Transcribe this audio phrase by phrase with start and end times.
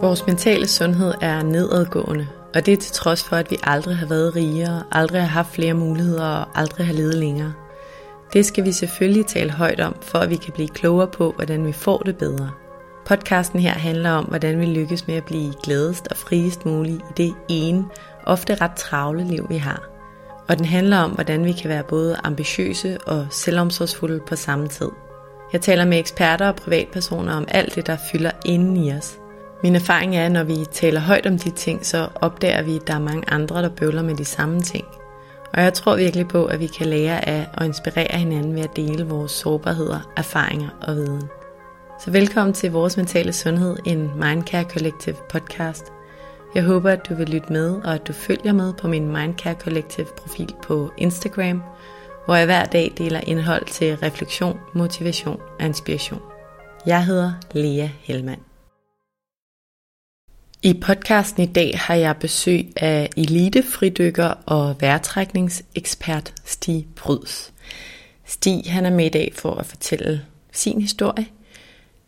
[0.00, 4.06] Vores mentale sundhed er nedadgående, og det er til trods for, at vi aldrig har
[4.06, 7.52] været rigere, aldrig har haft flere muligheder og aldrig har levet længere.
[8.32, 11.66] Det skal vi selvfølgelig tale højt om, for at vi kan blive klogere på, hvordan
[11.66, 12.65] vi får det bedre.
[13.06, 17.12] Podcasten her handler om, hvordan vi lykkes med at blive gladest og friest muligt i
[17.16, 17.84] det ene,
[18.24, 19.88] ofte ret travle liv, vi har.
[20.48, 24.90] Og den handler om, hvordan vi kan være både ambitiøse og selvomsorgsfulde på samme tid.
[25.52, 29.18] Jeg taler med eksperter og privatpersoner om alt det, der fylder inden i os–
[29.62, 32.86] min erfaring er, at når vi taler højt om de ting, så opdager vi, at
[32.86, 34.84] der er mange andre, der bøvler med de samme ting.
[35.54, 38.76] Og jeg tror virkelig på, at vi kan lære af og inspirere hinanden ved at
[38.76, 41.22] dele vores sårbarheder, erfaringer og viden.
[42.00, 45.84] Så velkommen til Vores Mentale Sundhed, en Mindcare Collective podcast.
[46.54, 49.54] Jeg håber, at du vil lytte med, og at du følger med på min Mindcare
[49.54, 51.62] Collective profil på Instagram,
[52.24, 56.20] hvor jeg hver dag deler indhold til refleksion, motivation og inspiration.
[56.86, 58.40] Jeg hedder Lea Helmand.
[60.62, 67.52] I podcasten i dag har jeg besøg af elitefridykker og vejrtrækningsekspert Stig Bryds.
[68.24, 71.26] Stig han er med i dag for at fortælle sin historie.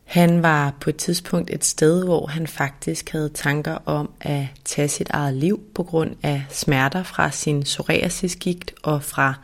[0.09, 4.89] Han var på et tidspunkt et sted, hvor han faktisk havde tanker om at tage
[4.89, 9.35] sit eget liv på grund af smerter fra sin psoriasisgigt og fra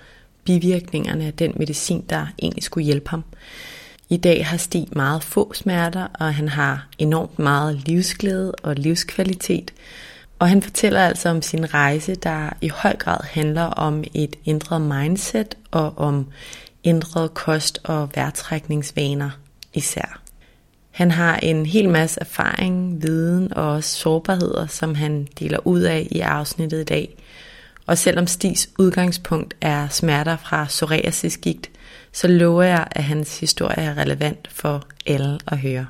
[0.45, 3.25] bivirkningerne af den medicin, der egentlig skulle hjælpe ham.
[4.09, 9.73] I dag har Stig meget få smerter, og han har enormt meget livsglæde og livskvalitet.
[10.39, 14.81] Og han fortæller altså om sin rejse, der i høj grad handler om et ændret
[14.81, 16.27] mindset og om
[16.85, 19.31] ændret kost- og værtrækningsvaner
[19.75, 20.24] især.
[20.95, 26.09] Han har en hel masse erfaring, viden og også sårbarheder, som han deler ud af
[26.11, 27.17] i afsnittet i dag.
[27.87, 31.71] Og selvom Stigs udgangspunkt er smerter fra psoriasisgigt,
[32.13, 35.87] så lover jeg, at hans historie er relevant for alle at høre.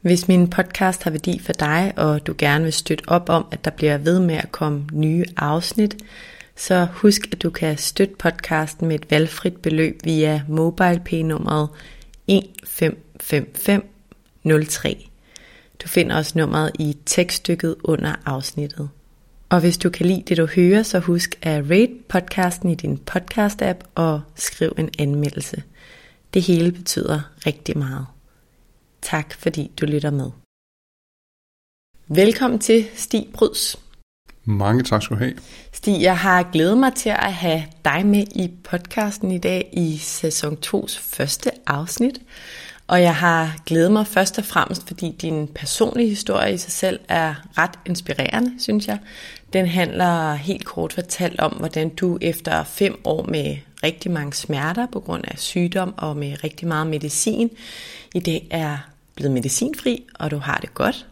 [0.00, 3.64] Hvis min podcast har værdi for dig, og du gerne vil støtte op om, at
[3.64, 5.96] der bliver ved med at komme nye afsnit,
[6.56, 11.68] så husk, at du kan støtte podcasten med et valgfrit beløb via MobilePay-nummeret
[13.24, 15.10] 155503.
[15.82, 18.90] Du finder også nummeret i tekststykket under afsnittet.
[19.48, 23.00] Og hvis du kan lide det, du hører, så husk at rate podcasten i din
[23.10, 25.62] podcast-app og skriv en anmeldelse.
[26.34, 28.06] Det hele betyder rigtig meget.
[29.02, 30.30] Tak fordi du lytter med.
[32.08, 33.78] Velkommen til Stig Bryds.
[34.44, 35.34] Mange tak skal du have.
[35.72, 39.96] Stig, jeg har glædet mig til at have dig med i podcasten i dag i
[39.96, 42.20] sæson 2's første afsnit.
[42.86, 47.00] Og jeg har glædet mig først og fremmest, fordi din personlige historie i sig selv
[47.08, 48.98] er ret inspirerende, synes jeg.
[49.52, 54.86] Den handler helt kort fortalt om, hvordan du efter fem år med rigtig mange smerter
[54.92, 57.50] på grund af sygdom og med rigtig meget medicin,
[58.14, 58.78] i dag er
[59.14, 61.06] blevet medicinfri, og du har det godt.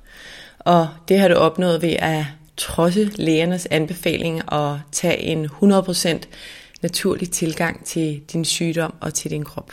[0.59, 2.25] Og det har du opnået ved at
[2.57, 6.19] trodse lægernes anbefaling og tage en 100%
[6.83, 9.73] naturlig tilgang til din sygdom og til din krop.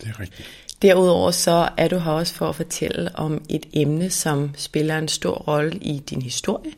[0.00, 0.48] Det er rigtigt.
[0.82, 5.08] Derudover så er du her også for at fortælle om et emne, som spiller en
[5.08, 6.72] stor rolle i din historie,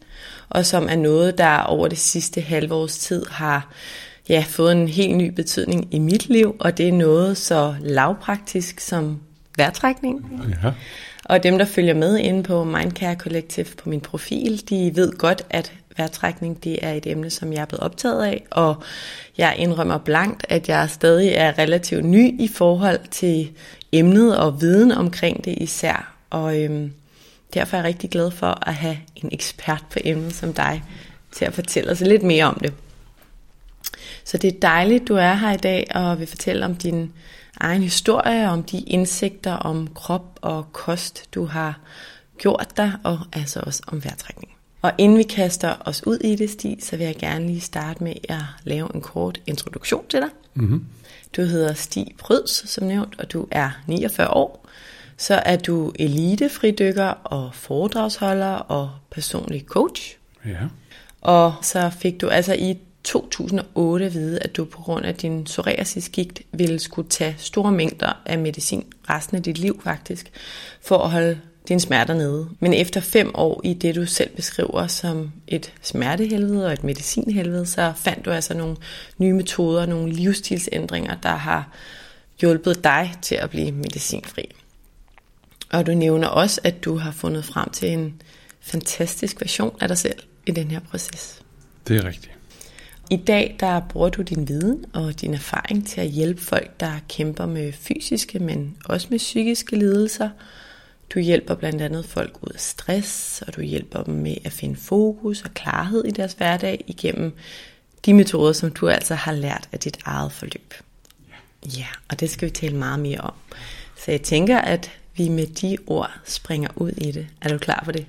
[0.48, 3.72] og som er noget, der over det sidste halve års tid har
[4.28, 8.81] ja, fået en helt ny betydning i mit liv, og det er noget så lavpraktisk
[8.81, 9.20] som
[9.56, 10.43] vejrtrækning.
[10.64, 10.72] Ja.
[11.25, 15.43] Og dem, der følger med inde på Mindcare Collective på min profil, de ved godt,
[15.50, 18.82] at vejrtrækning det er et emne, som jeg er blevet optaget af, og
[19.38, 23.50] jeg indrømmer blankt, at jeg stadig er relativt ny i forhold til
[23.93, 26.14] emnet og viden omkring det især.
[26.31, 26.93] Og øhm,
[27.54, 30.82] derfor er jeg rigtig glad for at have en ekspert på emnet som dig
[31.32, 32.72] til at fortælle os lidt mere om det.
[34.25, 37.12] Så det er dejligt, du er her i dag og vil fortælle om din
[37.60, 41.81] egen historie, om de indsigter om krop og kost, du har
[42.38, 44.56] gjort dig, og altså også om vejrtrækning.
[44.86, 48.04] Og inden vi kaster os ud i det, Stig, så vil jeg gerne lige starte
[48.04, 50.28] med at lave en kort introduktion til dig.
[50.54, 50.84] Mm-hmm.
[51.36, 54.66] Du hedder Stig Pryds, som nævnt, og du er 49 år.
[55.16, 60.16] Så er du elitefridykker og foredragsholder og personlig coach.
[60.44, 60.58] Ja.
[61.20, 65.44] Og så fik du altså i 2008 at vide, at du på grund af din
[65.44, 70.30] psoriasisgigt ville skulle tage store mængder af medicin resten af dit liv faktisk,
[70.82, 72.48] for at holde dine smerter nede.
[72.60, 77.66] Men efter fem år i det, du selv beskriver som et smertehelvede og et medicinhelvede,
[77.66, 78.76] så fandt du altså nogle
[79.18, 81.68] nye metoder, nogle livsstilsændringer, der har
[82.40, 84.54] hjulpet dig til at blive medicinfri.
[85.70, 88.22] Og du nævner også, at du har fundet frem til en
[88.60, 91.42] fantastisk version af dig selv i den her proces.
[91.88, 92.32] Det er rigtigt.
[93.10, 96.92] I dag der bruger du din viden og din erfaring til at hjælpe folk, der
[97.08, 100.30] kæmper med fysiske, men også med psykiske lidelser.
[101.14, 104.76] Du hjælper blandt andet folk ud af stress, og du hjælper dem med at finde
[104.76, 107.32] fokus og klarhed i deres hverdag igennem
[108.06, 110.75] de metoder, som du altså har lært af dit eget forløb.
[111.79, 113.32] Ja, og det skal vi tale meget mere om.
[113.97, 117.26] Så jeg tænker, at vi med de ord springer ud i det.
[117.41, 118.06] Er du klar på det?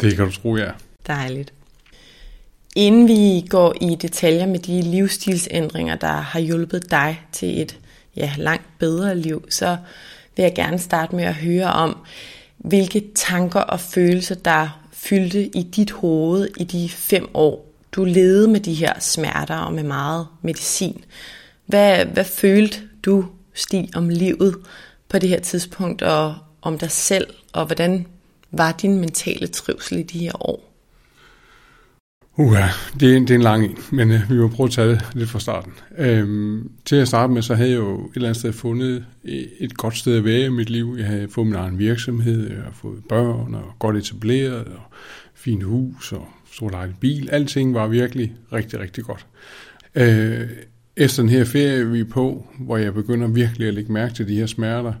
[0.00, 0.70] Det kan du tro, ja.
[1.06, 1.52] Dejligt.
[2.76, 7.78] Inden vi går i detaljer med de livsstilsændringer, der har hjulpet dig til et
[8.16, 9.76] ja, langt bedre liv, så
[10.36, 11.96] vil jeg gerne starte med at høre om,
[12.66, 18.48] hvilke tanker og følelser, der fyldte i dit hoved i de fem år, du levede
[18.48, 21.04] med de her smerter og med meget medicin.
[21.66, 23.24] Hvad, hvad følte du,
[23.54, 24.56] Stig, om livet
[25.08, 28.06] på det her tidspunkt, og om dig selv, og hvordan
[28.50, 30.65] var din mentale trivsel i de her år?
[32.38, 32.68] Uha,
[33.00, 34.88] det er, en, det er en lang en, men øh, vi må prøve at tage
[34.88, 35.72] det lidt fra starten.
[35.98, 39.04] Øhm, til at starte med, så havde jeg jo et eller andet sted fundet
[39.60, 40.96] et godt sted at være i mit liv.
[40.98, 44.82] Jeg havde fået min egen virksomhed, jeg havde fået børn og godt etableret, og
[45.34, 47.28] fint hus og stor lejlig bil.
[47.32, 49.26] Alting var virkelig rigtig, rigtig godt.
[49.94, 50.48] Øh,
[50.96, 54.28] efter den her ferie, vi er på, hvor jeg begynder virkelig at lægge mærke til
[54.28, 54.92] de her smerter,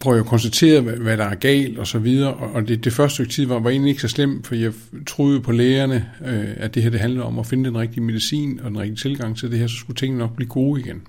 [0.00, 2.34] prøver jeg at konstatere, hvad, hvad der er galt og så videre.
[2.34, 4.72] Og det, det første stykke tid var, var egentlig ikke så slemt, for jeg
[5.06, 8.60] troede på lægerne, øh, at det her det handlede om at finde den rigtige medicin
[8.60, 11.02] og den rigtige tilgang til det her, så skulle tingene nok blive gode igen.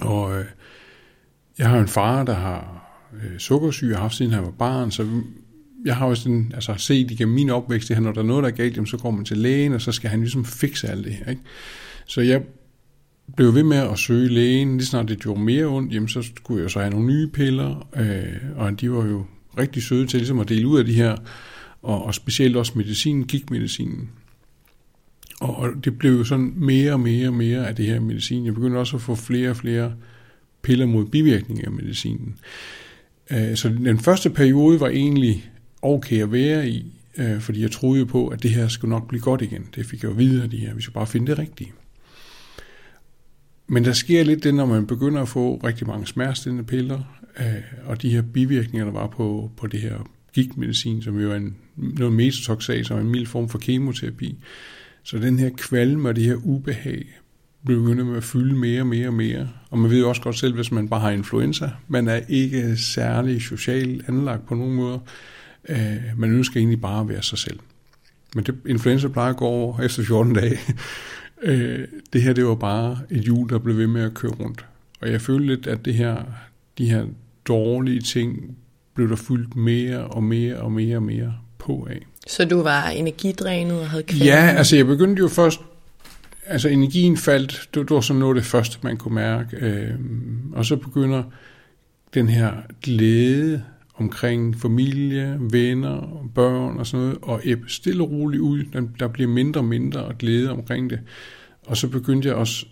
[0.00, 0.44] Og øh,
[1.58, 5.06] jeg har en far, der har øh, sukkersyge, har haft siden han var barn, så
[5.84, 8.50] jeg har jo sådan, altså set igennem min opvækst, at når der er noget, der
[8.50, 11.04] er galt, jamen, så går man til lægen, og så skal han ligesom fikse alt
[11.04, 11.30] det her.
[11.30, 11.42] Ikke?
[12.06, 12.42] Så jeg
[13.36, 14.76] blev ved med at søge lægen.
[14.76, 17.88] Lige snart det gjorde mere ondt, jamen så skulle jeg så have nogle nye piller,
[17.96, 19.24] øh, og de var jo
[19.58, 21.16] rigtig søde til ligesom at dele ud af de her,
[21.82, 24.10] og, og specielt også medicinen, gik medicinen.
[25.40, 28.46] Og, og det blev jo sådan mere og mere og mere af det her medicin.
[28.46, 29.92] Jeg begyndte også at få flere og flere
[30.62, 32.36] piller mod bivirkninger af medicinen.
[33.30, 35.50] Øh, så den første periode var egentlig
[35.82, 39.20] okay at være i, øh, fordi jeg troede på, at det her skulle nok blive
[39.20, 39.66] godt igen.
[39.74, 40.74] Det fik jeg jo videre, de her.
[40.74, 41.72] Vi skulle bare finde det rigtige.
[43.66, 47.00] Men der sker lidt det, når man begynder at få rigtig mange smertestillende piller,
[47.40, 51.36] øh, og de her bivirkninger, der var på, på det her gigtmedicin, som jo er
[51.36, 54.38] en, noget metotoxat, som er en mild form for kemoterapi.
[55.02, 57.04] Så den her kvalme og det her ubehag
[57.66, 59.48] begynder med at fylde mere og mere og mere.
[59.70, 62.76] Og man ved jo også godt selv, hvis man bare har influenza, man er ikke
[62.76, 65.00] særlig socialt anlagt på nogen måde.
[65.68, 67.58] Øh, man ønsker egentlig bare at være sig selv.
[68.34, 70.58] Men det, influenza plejer at gå over efter 14 dage.
[71.44, 74.66] Øh, det her, det var bare et hjul, der blev ved med at køre rundt.
[75.00, 76.16] Og jeg følte lidt, at det her,
[76.78, 77.06] de her
[77.48, 78.56] dårlige ting
[78.94, 82.06] blev der fyldt mere og mere og mere og mere på af.
[82.26, 84.24] Så du var energidrænet og havde kvalme?
[84.24, 85.60] Ja, altså jeg begyndte jo først,
[86.46, 89.56] altså energien faldt, det, det var sådan noget det første, man kunne mærke.
[89.56, 89.90] Øh,
[90.52, 91.22] og så begynder
[92.14, 93.62] den her glæde
[93.94, 98.64] omkring familie, venner, børn og sådan noget, og ebbe stille og roligt ud.
[98.98, 101.00] Der bliver mindre og mindre glæde omkring det.
[101.66, 102.66] Og så begyndte jeg også,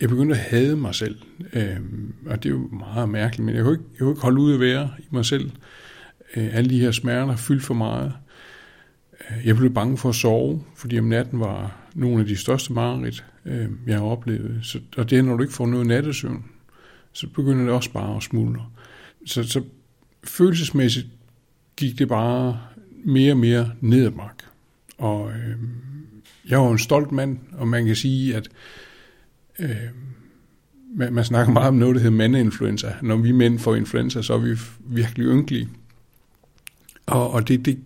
[0.00, 1.16] jeg begyndte at hade mig selv.
[1.52, 1.76] øh,
[2.26, 4.54] og det er jo meget mærkeligt, men jeg kunne ikke, jeg kunne ikke holde ud
[4.54, 5.50] at være i mig selv.
[6.36, 8.12] Øh, alle de her smerter fyldte for meget.
[9.30, 12.72] Øh, jeg blev bange for at sove, fordi om natten var nogle af de største
[12.72, 14.58] mareridt, øh, jeg har oplevet.
[14.62, 16.44] Så, og det er, når du ikke får noget nattesøvn,
[17.12, 18.66] så begynder det også bare at smuldre
[19.26, 19.62] så, så
[20.24, 21.06] følelsesmæssigt
[21.76, 22.60] gik det bare
[23.04, 24.44] mere og mere ned ad mark.
[24.98, 25.56] Og øh,
[26.48, 28.48] jeg var en stolt mand, og man kan sige, at
[29.58, 29.76] øh,
[30.94, 32.92] man, man snakker meget om noget, der hedder mandeinfluenza.
[33.02, 35.68] Når vi mænd får influenza, så er vi virkelig ynkelige.
[37.06, 37.78] Og, og det, det,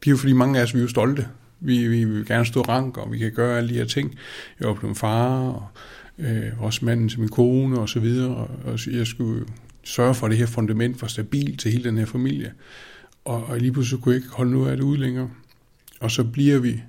[0.00, 1.28] det er jo fordi mange af os, vi er jo stolte.
[1.60, 4.14] Vi, vi, vi vil gerne stå rank, og vi kan gøre alle de her ting.
[4.60, 5.66] Jeg var blevet far, og
[6.18, 9.46] øh, også manden til min kone og så videre, og, og jeg skulle
[9.84, 12.52] sørge for, at det her fundament var stabilt til hele den her familie.
[13.24, 15.30] Og, og lige pludselig kunne jeg ikke holde noget af det ud længere.
[16.00, 16.82] Og så bliver vi,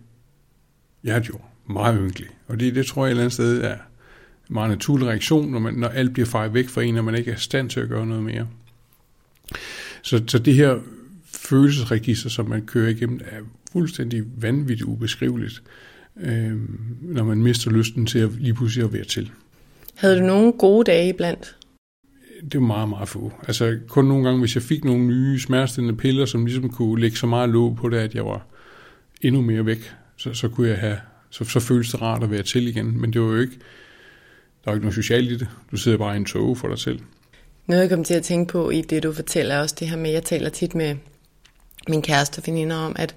[1.03, 2.29] ja jo, meget ynkelig.
[2.47, 5.59] Og det, det tror jeg et eller andet sted er en meget naturlig reaktion, når,
[5.59, 7.79] man, når alt bliver fejret væk fra en, og man ikke er i stand til
[7.79, 8.47] at gøre noget mere.
[10.01, 10.79] Så, så det her
[11.25, 13.39] følelsesregister, som man kører igennem, er
[13.71, 15.63] fuldstændig vanvittigt ubeskriveligt,
[16.21, 16.57] øh,
[17.01, 19.31] når man mister lysten til at lige pludselig at være til.
[19.95, 21.57] Havde du nogle gode dage iblandt?
[22.51, 23.33] Det var meget, meget få.
[23.47, 27.17] Altså kun nogle gange, hvis jeg fik nogle nye smertestillende piller, som ligesom kunne lægge
[27.17, 28.45] så meget låg på det, at jeg var
[29.21, 30.97] endnu mere væk, så, så kunne jeg have,
[31.29, 33.01] så, så føles det rart at være til igen.
[33.01, 33.55] Men det var jo ikke,
[34.63, 35.47] der var ikke noget socialt i det.
[35.71, 36.99] Du sidder bare i en tog for dig selv.
[37.67, 40.11] Noget, jeg kom til at tænke på i det, du fortæller også, det her med,
[40.11, 40.95] jeg taler tit med
[41.87, 43.15] min kæreste og veninder om, at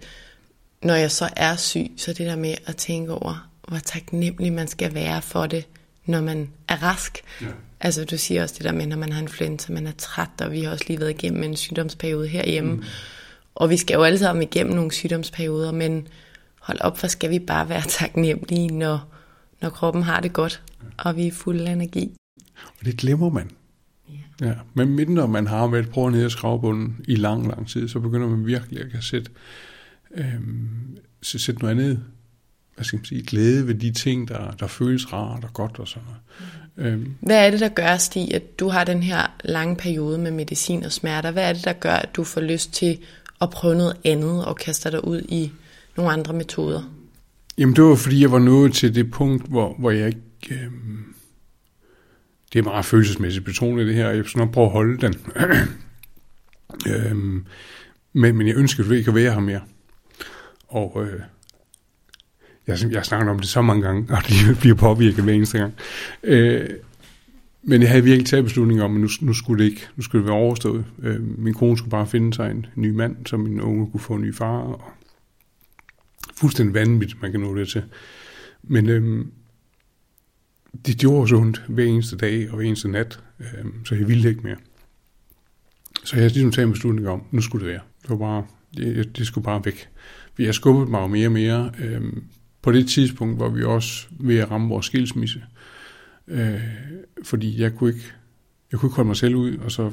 [0.82, 4.68] når jeg så er syg, så det der med at tænke over, hvor taknemmelig man
[4.68, 5.66] skal være for det,
[6.06, 7.18] når man er rask.
[7.42, 7.46] Ja.
[7.80, 10.52] Altså du siger også det der med, når man har influenza, man er træt, og
[10.52, 12.72] vi har også lige været igennem en sygdomsperiode herhjemme.
[12.72, 12.82] Mm.
[13.54, 16.08] Og vi skal jo alle sammen igennem nogle sygdomsperioder, men
[16.60, 19.12] hold op, for skal vi bare være taknemmelige, når,
[19.62, 20.62] når kroppen har det godt,
[20.96, 22.12] og vi er fulde af energi.
[22.80, 23.50] Og det glemmer man.
[24.40, 24.46] Ja.
[24.46, 24.54] ja.
[24.74, 28.28] Men mindre man har været på ned ad skravbunden i lang, lang tid, så begynder
[28.28, 29.30] man virkelig at kan sætte,
[30.14, 32.04] øhm, sætte noget andet
[32.76, 35.88] hvad skal man sige, glæde ved de ting, der, der føles rart og godt og
[35.88, 36.20] sådan noget.
[36.40, 36.65] Mm.
[36.78, 37.14] Øhm.
[37.20, 40.84] Hvad er det, der gør, Stig, at du har den her lange periode med medicin
[40.84, 41.30] og smerter?
[41.30, 42.98] Hvad er det, der gør, at du får lyst til
[43.40, 45.52] at prøve noget andet og kaster dig ud i
[45.96, 46.82] nogle andre metoder?
[47.58, 50.20] Jamen det var, fordi jeg var nået til det punkt, hvor, hvor jeg ikke...
[50.50, 51.14] Øhm,
[52.52, 55.14] det er meget følelsesmæssigt betonet det her, jeg skal nok prøve at holde den.
[56.92, 57.46] øhm,
[58.12, 59.60] men, men jeg ønskede ikke at være her mere.
[60.68, 61.20] Og øh,
[62.66, 65.74] jeg, jeg snakker om det så mange gange, og det bliver påvirket hver eneste gang.
[66.22, 66.68] Øh,
[67.68, 70.22] men jeg havde virkelig taget beslutningen om, at nu, nu, skulle det ikke nu skulle
[70.22, 70.84] det være overstået.
[71.02, 74.14] Øh, min kone skulle bare finde sig en ny mand, så min unge kunne få
[74.14, 74.58] en ny far.
[74.58, 74.82] Og
[76.36, 77.82] fuldstændig vanvittigt, man kan nå det til.
[78.62, 79.24] Men øh,
[80.86, 84.28] det gjorde så ondt hver eneste dag og hver eneste nat, øh, så jeg ville
[84.28, 84.56] ikke mere.
[86.04, 87.82] Så jeg havde ligesom taget en beslutning om, nu skulle det være.
[88.02, 88.46] Det var bare,
[88.76, 89.88] det, det skulle bare væk.
[90.38, 91.72] Jeg skubbede mig jo mere og mere.
[91.78, 92.02] Øh,
[92.66, 95.42] på det tidspunkt var vi også ved at ramme vores skilsmisse.
[96.28, 96.60] Øh,
[97.22, 98.12] fordi jeg kunne ikke,
[98.72, 99.92] jeg kunne ikke holde mig selv ud, og så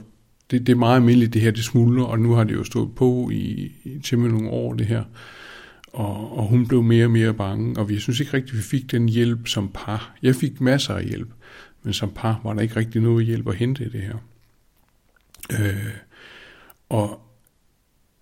[0.52, 2.96] det, det er meget almindeligt, det her, det smuldrer, og nu har det jo stået
[2.96, 5.04] på i, i til nogle år, det her.
[5.88, 8.92] Og, og hun blev mere og mere bange, og vi synes ikke rigtigt, vi fik
[8.92, 10.16] den hjælp som par.
[10.22, 11.30] Jeg fik masser af hjælp,
[11.84, 14.18] men som par var der ikke rigtig noget hjælp at hente i det her.
[15.52, 15.94] Øh,
[16.90, 17.22] og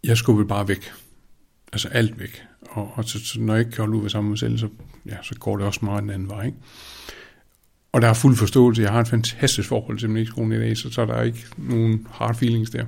[0.04, 0.92] jeg skulle bare væk.
[1.74, 2.44] Altså alt væk.
[2.72, 4.58] Og, og så, så når jeg ikke kan holde ud ved sammen med mig selv,
[4.58, 4.70] så,
[5.06, 6.46] ja, så går det også meget den anden vej.
[6.46, 6.58] Ikke?
[7.92, 8.82] Og der er fuld forståelse.
[8.82, 12.08] Jeg har et fantastisk forhold til musikskolen i dag, så, så der er ikke nogen
[12.12, 12.86] hard feelings der.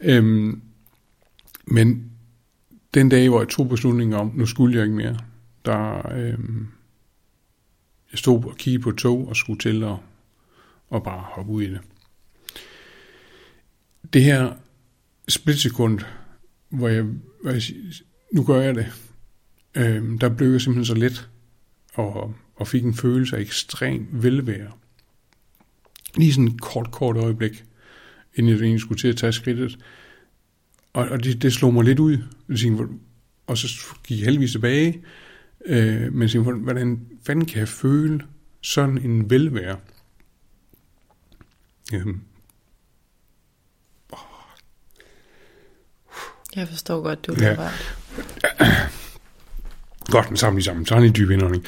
[0.00, 0.62] Øhm,
[1.64, 2.10] men
[2.94, 5.18] den dag, hvor jeg tog beslutningen om, nu skulle jeg ikke mere,
[5.64, 6.66] der øhm,
[8.12, 9.96] jeg stod og kiggede på et tog og skulle til at
[10.92, 11.80] og bare hoppe ud i det.
[14.12, 14.52] Det her
[15.28, 16.00] splitsekund,
[16.68, 17.02] hvor jeg,
[17.42, 17.62] hvor jeg
[18.32, 19.11] nu gør jeg det,
[19.74, 21.28] øhm, der blev jeg simpelthen så let
[21.94, 24.72] og og fik en følelse af ekstrem velvære.
[26.16, 27.64] Lige sådan et kort, kort øjeblik,
[28.34, 29.78] inden jeg egentlig skulle til at tage skridtet.
[30.92, 32.18] Og, og det, det slog mig lidt ud.
[33.46, 33.68] Og så
[34.04, 35.02] gik jeg heldigvis tilbage.
[35.66, 38.20] Øh, men tænkte, hvordan fanden kan jeg føle
[38.60, 39.78] sådan en velvære?
[41.94, 42.20] Øhm.
[46.56, 47.70] Jeg forstår godt, du er
[48.60, 48.92] ja.
[50.12, 50.86] Godt, men sammen lige sammen.
[50.86, 51.64] Så har en dyb indånding.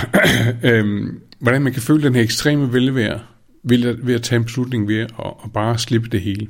[0.70, 3.20] øhm, hvordan man kan føle den her ekstreme velvære
[3.62, 5.10] ved at, ved at tage en beslutning ved at,
[5.44, 6.48] at bare slippe det hele.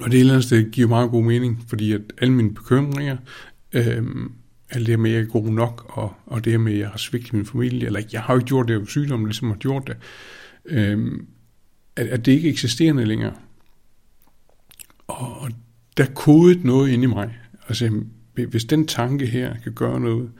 [0.00, 3.16] Og det eller andet sted giver meget god mening, fordi at alle mine bekymringer,
[3.72, 4.32] øhm,
[4.70, 6.78] alt det her med, at jeg er god nok, og, og det her med, at
[6.78, 9.48] jeg har svigtet min familie, eller jeg har jo ikke gjort det jeg sygdom, ligesom
[9.48, 9.96] har gjort det,
[10.64, 11.26] øhm,
[11.96, 13.34] at, at det ikke eksisterende længere.
[15.06, 15.50] Og, og
[15.96, 17.38] der kodede noget ind i mig.
[17.68, 18.00] Altså,
[18.34, 20.30] hvis den tanke her kan gøre noget,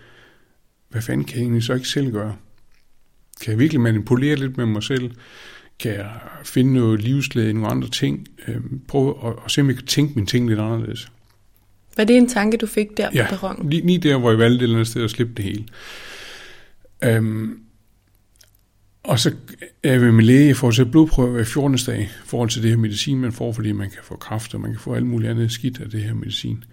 [0.88, 2.36] hvad fanden kan jeg egentlig så ikke selv gøre?
[3.40, 5.10] Kan jeg virkelig manipulere lidt med mig selv?
[5.78, 6.10] Kan jeg
[6.44, 8.28] finde noget livsglæde i nogle andre ting?
[8.48, 11.10] Øhm, prøve at, at se, om jeg kan tænke mine ting lidt anderledes.
[11.96, 13.70] Var det en tanke, du fik der ja, på perronen?
[13.70, 15.64] Lige, lige der, hvor jeg valgte et eller andet sted at slippe det hele.
[17.04, 17.58] Øhm,
[19.02, 19.32] og så
[19.82, 21.78] er jeg ved min læge i forhold til blodprøve hver 14.
[21.86, 24.60] dag, i forhold til det her medicin, man får, fordi man kan få kraft, og
[24.60, 26.64] man kan få alt muligt andet skidt af det her medicin.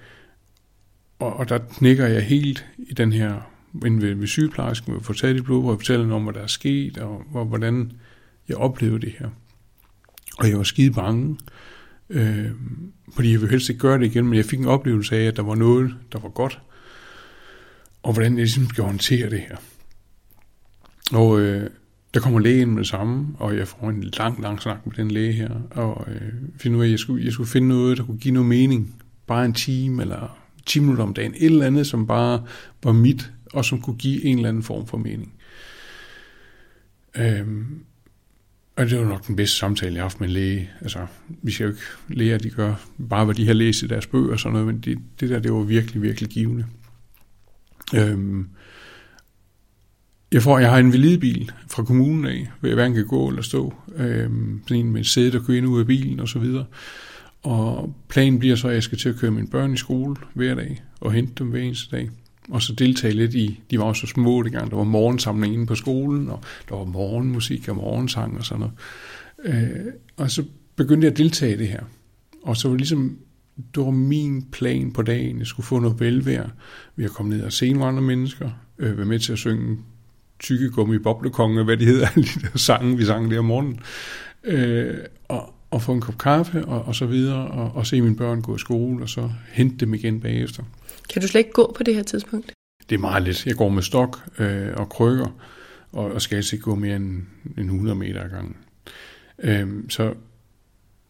[1.21, 3.51] Og, og der nikker jeg helt i den her
[3.85, 6.47] ind ved, ved sygeplejersken, og få taget de hvor og fortælle om, hvad der er
[6.47, 7.91] sket, og, og hvordan
[8.49, 9.29] jeg oplevede det her.
[10.37, 11.37] Og jeg var skide bange,
[12.09, 12.51] øh,
[13.15, 15.35] fordi jeg ville helst ikke gøre det igen, men jeg fik en oplevelse af, at
[15.35, 16.61] der var noget, der var godt,
[18.03, 19.57] og hvordan jeg ligesom skal håndtere det her.
[21.13, 21.69] Og øh,
[22.13, 25.11] der kommer lægen med det samme, og jeg får en lang, lang snak med den
[25.11, 28.03] læge her, og øh, finder ud af, at jeg skulle, jeg skulle finde noget, der
[28.03, 28.95] kunne give noget mening.
[29.27, 31.33] Bare en time, eller 10 minutter om dagen.
[31.37, 32.43] Et eller andet, som bare
[32.83, 35.33] var mit, og som kunne give en eller anden form for mening.
[37.15, 37.83] Øhm,
[38.75, 40.69] og det var nok den bedste samtale, jeg har haft med en læge.
[40.81, 42.75] Altså, vi skal jo ikke læger, de gør
[43.09, 45.39] bare, hvad de har læst i deres bøger og sådan noget, men det, det der,
[45.39, 46.65] det var virkelig, virkelig givende.
[47.95, 48.47] Øhm,
[50.31, 53.41] jeg, får, jeg har en validbil fra kommunen af, hvor jeg hverken kan gå eller
[53.41, 53.73] stå.
[53.95, 56.65] Øhm, sådan en med et sæde, der kører ind ud af bilen og så videre.
[57.43, 60.55] Og planen bliver så, at jeg skal til at køre mine børn i skole hver
[60.55, 62.09] dag, og hente dem hver eneste dag.
[62.49, 65.65] Og så deltage lidt i, de var også så små dengang, der var morgensamling inde
[65.65, 68.73] på skolen, og der var morgenmusik og morgensang og sådan noget.
[69.43, 70.43] Øh, og så
[70.75, 71.83] begyndte jeg at deltage i det her.
[72.43, 73.17] Og så var det ligesom,
[73.75, 76.49] det var min plan på dagen, jeg skulle få noget velvære
[76.95, 79.77] ved at komme ned og se nogle andre mennesker, øh, være med til at synge
[80.39, 83.79] tykke gummi boblekonge, hvad de hedder, alle de der sange, vi sang der om morgenen.
[84.43, 88.15] Øh, og, og få en kop kaffe og, og så videre, og, og se mine
[88.15, 90.63] børn gå i skole, og så hente dem igen bagefter.
[91.13, 92.53] Kan du slet ikke gå på det her tidspunkt?
[92.89, 93.45] Det er meget lidt.
[93.45, 95.39] Jeg går med stok øh, og krykker,
[95.91, 97.21] og, og skal altså ikke gå mere end,
[97.57, 98.55] end 100 meter ad gangen.
[99.39, 100.13] Øh, så,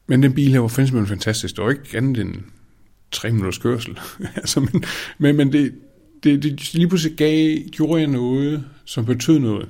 [0.08, 1.56] men den bil her var fandme fantastisk.
[1.56, 2.36] Det var ikke andet end
[3.12, 4.00] tre minutters kørsel.
[4.36, 4.84] altså, men,
[5.18, 5.74] men, men det,
[6.24, 9.70] det, det, lige pludselig gav, gjorde jeg noget, som betød noget.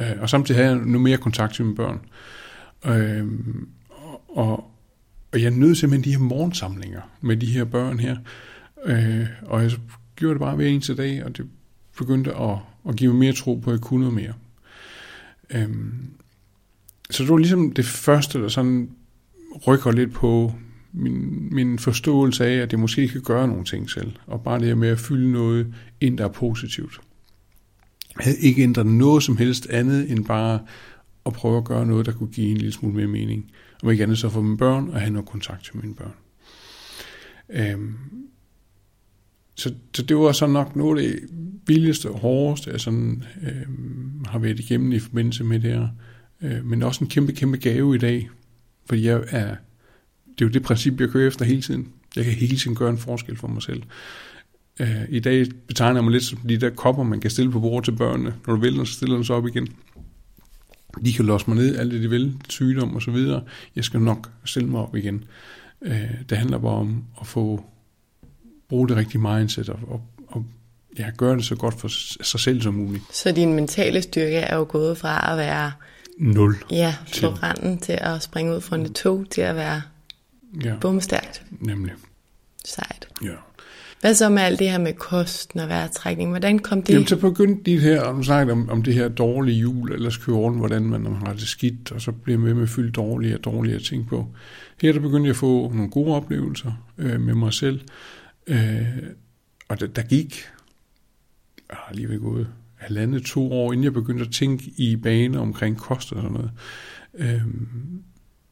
[0.00, 1.94] Øh, og samtidig havde jeg nu mere kontakt til mine børn.
[1.94, 2.10] Øh,
[2.86, 3.68] Øhm,
[4.28, 4.70] og,
[5.32, 8.16] og jeg nød simpelthen de her morgensamlinger med de her børn her.
[8.84, 9.72] Øh, og jeg
[10.16, 11.46] gjorde det bare hver eneste dag, og det
[11.98, 12.56] begyndte at,
[12.88, 14.32] at give mig mere tro på, at jeg kunne noget mere.
[15.50, 15.68] Øh,
[17.10, 18.90] så det var ligesom det første, der sådan
[19.66, 20.54] rykker lidt på
[20.92, 24.78] min, min forståelse af, at jeg måske kan gøre nogle ting selv, og bare det
[24.78, 27.00] med at fylde noget ind, der er positivt.
[28.18, 30.60] Jeg havde ikke ændret noget som helst andet, end bare
[31.24, 33.50] og prøve at gøre noget, der kunne give en lille smule mere mening.
[33.82, 36.14] Og ikke andet så for mine børn, og have noget kontakt til mine børn.
[37.48, 37.94] Øhm,
[39.54, 41.28] så, så det var så nok noget af det
[41.66, 45.88] vildeste og hårdeste, jeg sådan, øhm, har været igennem i forbindelse med det her.
[46.42, 48.30] Øh, men også en kæmpe, kæmpe gave i dag,
[48.86, 49.56] fordi jeg er
[50.38, 51.88] det er jo det princip, jeg kører efter hele tiden.
[52.16, 53.82] Jeg kan hele tiden gøre en forskel for mig selv.
[54.80, 57.60] Øh, I dag betegner jeg mig lidt som de der kopper, man kan stille på
[57.60, 58.34] bordet til børnene.
[58.46, 59.68] Når du vil, så stiller den så op igen.
[61.04, 63.42] De kan låse mig ned, alt det de vil, sygdom og så videre.
[63.76, 65.24] Jeg skal nok stille mig op igen.
[65.80, 65.90] Uh,
[66.28, 67.64] det handler bare om at få
[68.68, 70.44] bruge det rigtige mindset og, og, og
[70.98, 71.88] ja, gøre det så godt for
[72.24, 73.04] sig selv som muligt.
[73.12, 75.72] Så din mentale styrke er jo gået fra at være...
[76.18, 76.56] Nul.
[76.70, 79.82] Ja, slå randen til at springe ud fra en tog, til at være
[80.64, 80.74] Ja.
[80.80, 81.42] Bumstærkt.
[81.50, 81.92] Nemlig.
[82.64, 83.08] Sejt.
[83.22, 83.34] Ja.
[84.04, 86.30] Hvad så med alt det her med kosten og vejrtrækning?
[86.30, 86.92] Hvordan kom det?
[86.92, 90.36] Jamen, så begyndte de her, om snakkede om, om det her dårlige jul, ellers kører
[90.36, 93.34] rundt, hvordan man har det skidt, og så bliver man med med at fylde dårlige
[93.34, 94.28] og dårlige ting på.
[94.82, 97.80] Her der begyndte jeg at få nogle gode oplevelser øh, med mig selv,
[98.46, 98.86] øh,
[99.68, 100.44] og der, der gik,
[101.70, 105.40] jeg har lige ved gået halvandet, to år, inden jeg begyndte at tænke i baner
[105.40, 106.50] omkring kost og sådan noget.
[107.14, 107.42] Øh,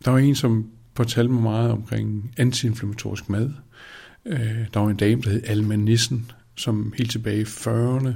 [0.05, 3.51] der var en, som fortalte mig meget omkring antiinflammatorisk mad.
[4.27, 8.13] Øh, der var en dame, der hed Alma Nissen, som helt tilbage i 40'erne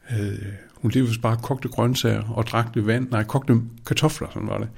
[0.00, 4.58] havde, hun levede bare kogte grøntsager og drak det vand, nej, kogte kartofler, sådan var
[4.58, 4.68] det.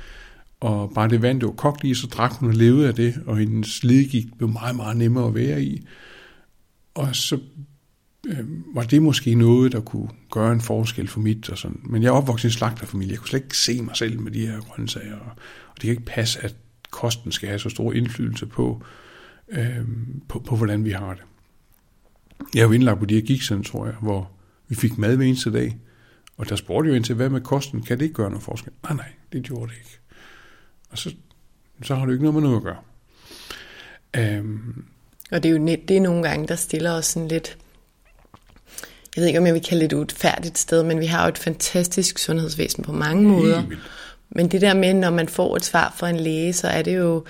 [0.60, 3.14] Og bare det vand, det var kogt i, så drak hun og levede af det,
[3.26, 5.86] og hendes ledgik blev meget, meget nemmere at være i.
[6.94, 7.38] Og så
[8.26, 11.50] øh, var det måske noget, der kunne gøre en forskel for mit.
[11.50, 11.80] Og sådan.
[11.84, 13.12] Men jeg er opvokset i en slagterfamilie.
[13.12, 15.16] Jeg kunne slet ikke se mig selv med de her grøntsager.
[15.16, 16.56] Og det kan ikke passe, at
[16.90, 19.03] kosten skal have så stor indflydelse på, øh,
[20.28, 21.22] på, på hvordan vi har det.
[22.54, 23.22] Jeg er jo indlagt på de her
[23.86, 24.30] jeg, hvor
[24.68, 25.76] vi fik mad hver eneste dag,
[26.36, 27.82] og der spurgte jo ind til, hvad med kosten?
[27.82, 28.72] Kan det ikke gøre noget forskel?
[28.82, 29.98] Nej, nej, det gjorde det ikke.
[30.90, 31.14] Og så,
[31.82, 34.38] så har du ikke noget med noget at gøre.
[34.38, 34.84] Um,
[35.30, 37.58] og det er jo det er nogle gange, der stiller os sådan lidt,
[39.16, 41.28] jeg ved ikke, om jeg vil kalde det et utfærdigt sted, men vi har jo
[41.28, 43.62] et fantastisk sundhedsvæsen på mange måder.
[44.30, 46.96] Men det der med, når man får et svar fra en læge, så er det
[46.96, 47.24] jo...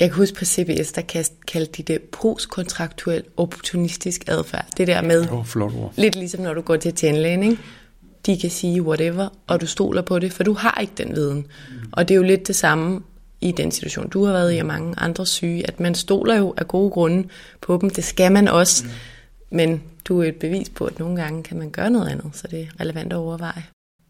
[0.00, 4.66] Jeg kan huske på CBS, der kaldte de det postkontraktuel opportunistisk adfærd.
[4.76, 5.30] Det der med...
[5.30, 5.92] Oh, flot ord.
[5.96, 7.58] Lidt ligesom når du går til tandlægen, ikke?
[8.26, 11.36] De kan sige whatever, og du stoler på det, for du har ikke den viden.
[11.38, 11.74] Mm.
[11.92, 13.00] Og det er jo lidt det samme
[13.40, 16.54] i den situation, du har været i, og mange andre syge, at man stoler jo
[16.56, 17.28] af gode grunde
[17.60, 17.90] på dem.
[17.90, 18.84] Det skal man også.
[19.50, 22.48] Men du er et bevis på, at nogle gange kan man gøre noget andet, så
[22.50, 23.64] det er relevant at overveje.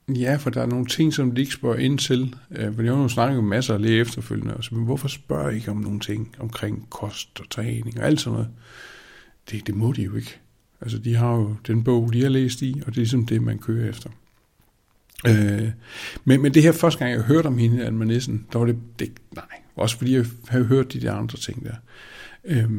[0.09, 2.35] Ja, for der er nogle ting, som de ikke spørger ind til.
[2.51, 5.09] Øh, for jeg har jo snakket med masser af læge efterfølgende, og så, men hvorfor
[5.09, 8.49] spørger I ikke om nogle ting omkring kost og træning og alt sådan noget?
[9.51, 10.39] Det, det må de jo ikke.
[10.81, 13.43] Altså, de har jo den bog, de har læst i, og det er ligesom det,
[13.43, 14.11] man kører efter.
[15.27, 15.71] Øh,
[16.25, 18.77] men, men det her første gang, jeg hørte om hende, Alma Nissen, der var det,
[18.99, 19.45] det, nej,
[19.77, 21.75] også fordi jeg havde hørt de der andre ting der.
[22.45, 22.71] Øh,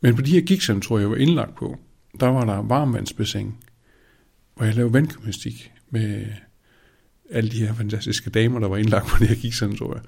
[0.00, 1.78] men på de her gigsen, tror jeg, jeg var indlagt på,
[2.20, 3.54] der var der varmvandsbassin,
[4.56, 6.26] hvor jeg lavede vandgymnastik med
[7.30, 10.02] alle de her fantastiske damer, der var indlagt på det her sådan tror jeg.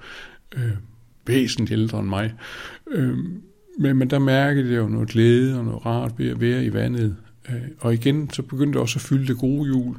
[0.63, 0.71] Øh,
[1.27, 2.33] væsentligt ældre end mig.
[2.91, 3.17] Øh,
[3.79, 6.73] men, men der mærkede jeg jo noget glæde og noget rart ved at være i
[6.73, 7.15] vandet.
[7.49, 9.97] Øh, og igen, så begyndte det også at fylde det gode hjul.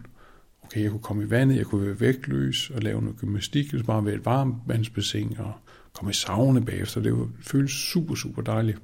[0.62, 3.84] Okay, jeg kunne komme i vandet, jeg kunne være vægtløs og lave noget gymnastik, eller
[3.84, 5.52] bare være et varmt vandsbassin og
[5.92, 7.00] komme i sauna bagefter.
[7.00, 8.78] Det, var, det føltes super, super dejligt.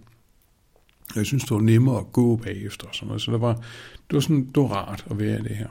[1.17, 3.23] Jeg synes, det var nemmere at gå bagefter og sådan noget.
[3.23, 3.55] Så det var,
[3.93, 5.69] det var, sådan, det var rart at være i det her.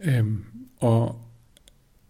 [0.00, 0.44] Øhm,
[0.76, 1.27] og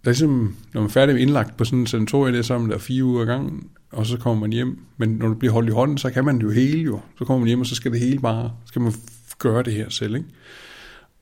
[0.08, 2.70] der er ligesom, når man er færdig indlagt på sådan en sanatorium, det er sammen
[2.70, 4.78] der fire uger gang, og så kommer man hjem.
[4.96, 7.00] Men når du bliver holdt i hånden, så kan man jo hele jo.
[7.18, 8.92] Så kommer man hjem, og så skal det hele bare, skal man
[9.38, 10.28] gøre det her selv, ikke?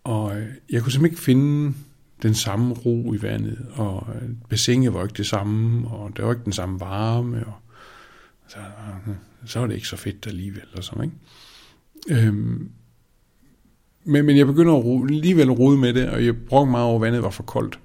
[0.04, 1.74] Og øh, jeg kunne simpelthen ikke finde
[2.22, 6.32] den samme ro i vandet, og øh, bassinet var ikke det samme, og der var
[6.32, 7.54] ikke den samme varme, og
[8.48, 9.14] så, øh,
[9.46, 12.26] så var det ikke så fedt alligevel, og sådan, ikke?
[12.26, 12.70] Øhm,
[14.04, 16.86] men, men jeg begynder at ro, alligevel at rode med det, og jeg brugte meget
[16.86, 17.78] over, vandet var for koldt.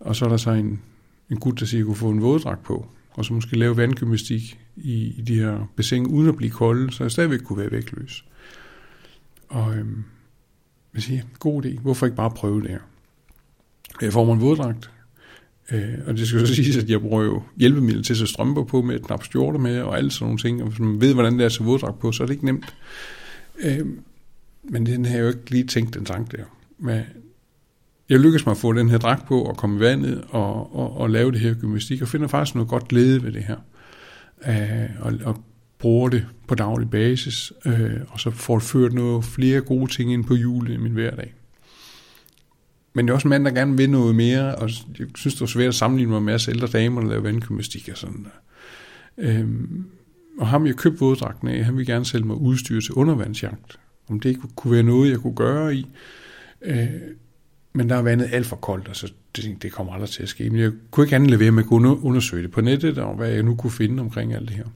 [0.00, 0.82] Og så er der så en,
[1.30, 4.58] en gut, der siger, at kunne få en våddragt på, og så måske lave vandgymnastik
[4.76, 8.24] i, i de her bassin, uden at blive kolde, så jeg stadigvæk kunne være vægtløs.
[9.48, 10.04] Og øhm,
[10.94, 12.80] jeg siger, god idé, hvorfor ikke bare prøve det her?
[14.00, 14.90] Jeg får mig en våddragt,
[15.72, 18.64] øh, og det skal så sige, at jeg bruger jo hjælpemidler til at sætte strømper
[18.64, 21.14] på med, et knap stjorter med, og alle sådan nogle ting, og hvis man ved,
[21.14, 22.74] hvordan det er at våddragt på, så er det ikke nemt.
[23.60, 23.86] Øh,
[24.62, 26.44] men den har jeg jo ikke lige tænkt den tanke der.
[26.78, 27.02] Men
[28.10, 30.96] jeg lykkedes mig at få den her dragt på og komme i vandet og, og,
[30.96, 33.56] og lave det her gymnastik, og finder faktisk noget godt glæde ved det her.
[34.48, 35.44] Øh, og, og
[35.78, 40.12] bruger det på daglig basis, øh, og så får det ført noget flere gode ting
[40.12, 41.34] ind på julen i min hverdag.
[42.94, 45.42] Men det er også en mand, der gerne vil noget mere, og jeg synes, det
[45.42, 48.30] er svært at sammenligne mig med masse ældre damer, der laver vandgymnastik og sådan der.
[49.18, 49.84] Øhm,
[50.38, 53.78] og ham, jeg købte våddragten af, han vil gerne sælge mig udstyr til undervandsjagt.
[54.08, 55.86] Om det ikke kunne være noget, jeg kunne gøre i.
[56.62, 56.88] Øh,
[57.72, 60.28] men der er vandet alt for koldt, og så det, det kommer aldrig til at
[60.28, 60.50] ske.
[60.50, 61.68] Men jeg kunne ikke andet levere med at
[62.02, 64.66] undersøge det på nettet, og hvad jeg nu kunne finde omkring alt det her.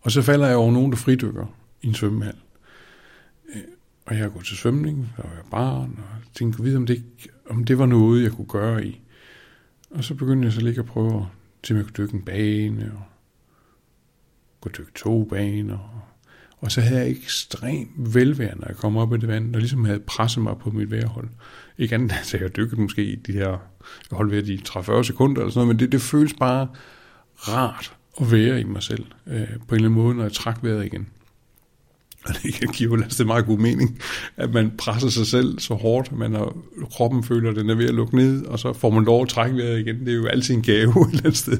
[0.00, 1.46] Og så falder jeg over nogen, der fridykker
[1.82, 2.36] i en svømmehal.
[3.54, 3.62] Øh,
[4.06, 7.04] og jeg går til svømning, og jeg barn, og tænkte, videre, om det,
[7.50, 9.00] om det var noget, jeg kunne gøre i.
[9.90, 11.26] Og så begyndte jeg så lige at prøve,
[11.62, 13.02] til jeg kunne dykke en bane, og
[14.60, 15.78] kunne dykke to baner.
[15.78, 16.00] Og,
[16.60, 19.84] og så havde jeg ekstrem velvære, når jeg kom op i det vand, og ligesom
[19.84, 21.28] havde presset mig på mit vejrhold.
[21.78, 23.58] Ikke andet, så jeg dykkede måske i de her, jeg
[24.12, 26.68] holdt ved de 30-40 sekunder eller sådan noget, men det, det føles bare
[27.34, 30.58] rart at være i mig selv, øh, på en eller anden måde, når jeg trak
[30.62, 31.06] vejret igen.
[32.24, 33.98] Og det giver jo det meget god mening,
[34.36, 36.56] at man presser sig selv så hårdt, at man har,
[36.90, 39.28] kroppen føler, at den er ved at lukke ned, og så får man lov at
[39.28, 40.00] trække vejret igen.
[40.00, 41.58] Det er jo altid en gave et eller andet sted.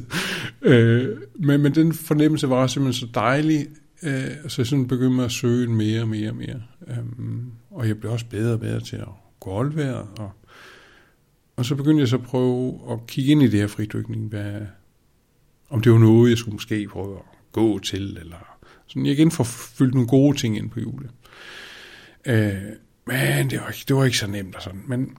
[0.62, 3.66] Øh, men, men den fornemmelse var simpelthen så dejlig,
[4.02, 6.62] øh, så jeg sådan begyndte at søge mere og mere og mere.
[6.88, 9.09] Øhm, og jeg blev også bedre og bedre til at
[9.40, 10.09] gå holdvejret.
[10.18, 10.30] Og,
[11.56, 14.61] og så begyndte jeg så at prøve at kigge ind i det her fridykning, hvad,
[15.70, 18.56] om det var noget, jeg skulle måske prøve at gå til, eller
[18.87, 21.11] sådan jeg igen får fyldt nogle gode ting ind på julet.
[22.26, 22.52] Øh,
[23.06, 24.82] men det var, ikke, det var ikke så nemt og sådan.
[24.87, 25.16] Men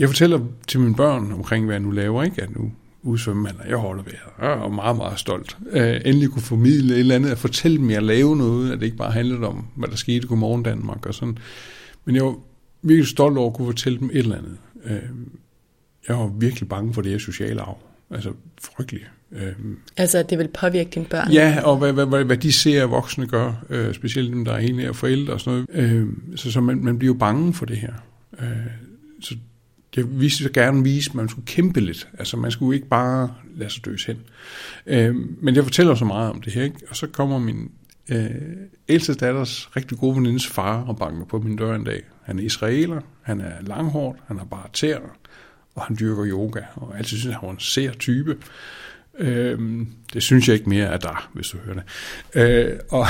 [0.00, 2.42] jeg fortæller til mine børn omkring, hvad jeg nu laver, ikke?
[2.42, 5.56] At nu udsvømmehandler, jeg holder ved her, og er meget, meget stolt.
[5.70, 8.86] Øh, endelig kunne formidle et eller andet, at fortælle dem, at lave noget, at det
[8.86, 11.38] ikke bare handlede om, hvad der skete i morgen Danmark og sådan.
[12.04, 12.34] Men jeg var
[12.82, 14.56] virkelig stolt over at kunne fortælle dem et eller andet.
[14.84, 15.10] Øh,
[16.08, 17.78] jeg var virkelig bange for det her sociale arv.
[18.10, 19.10] Altså frygteligt.
[19.32, 21.32] Øhm, altså, at det vil påvirke dine børn?
[21.32, 24.52] Ja, og hvad, hvad, hvad, hvad de ser, at voksne gør, øh, specielt dem, der
[24.52, 25.90] er helt nære forældre og sådan noget.
[25.92, 27.92] Øh, så så man, man bliver jo bange for det her.
[28.40, 28.46] Øh,
[29.20, 29.34] så
[29.96, 32.08] jeg ville så gerne vise, at man skulle kæmpe lidt.
[32.18, 34.18] Altså, man skulle ikke bare lade sig døs hen.
[34.86, 36.78] Øh, men jeg fortæller så meget om det her, ikke?
[36.90, 37.70] og så kommer min
[38.10, 38.30] øh,
[38.88, 42.02] ældste datters rigtig gode venindes far og banker på min dør en dag.
[42.22, 44.98] Han er israeler, han er langhård, han har bare tæer,
[45.74, 48.36] og han dyrker yoga, og altid synes, han var en sær type.
[49.18, 51.84] Øh, det synes jeg ikke mere af dig, hvis du hører det.
[52.34, 53.06] Øh, og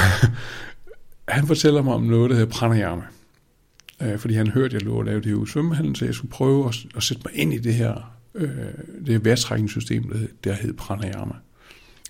[1.28, 3.02] han fortæller mig om noget, der hedder pranayama.
[4.00, 6.30] Øh, fordi han hørte, at jeg lå at lave det i svømmehallen, så jeg skulle
[6.30, 8.48] prøve at, at sætte mig ind i det her, øh,
[8.98, 11.34] det her vejrtrækningssystem, der, der hed pranayama.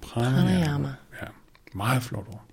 [0.00, 0.88] Pranayama.
[1.22, 1.26] Ja,
[1.74, 2.44] meget flot ord.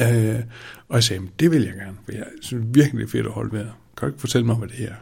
[0.00, 0.42] Øh,
[0.88, 3.32] og jeg sagde, det vil jeg gerne, for jeg synes virkelig, det er fedt at
[3.32, 3.72] holde vejret.
[3.96, 4.94] Kan du ikke fortælle mig, hvad det her er?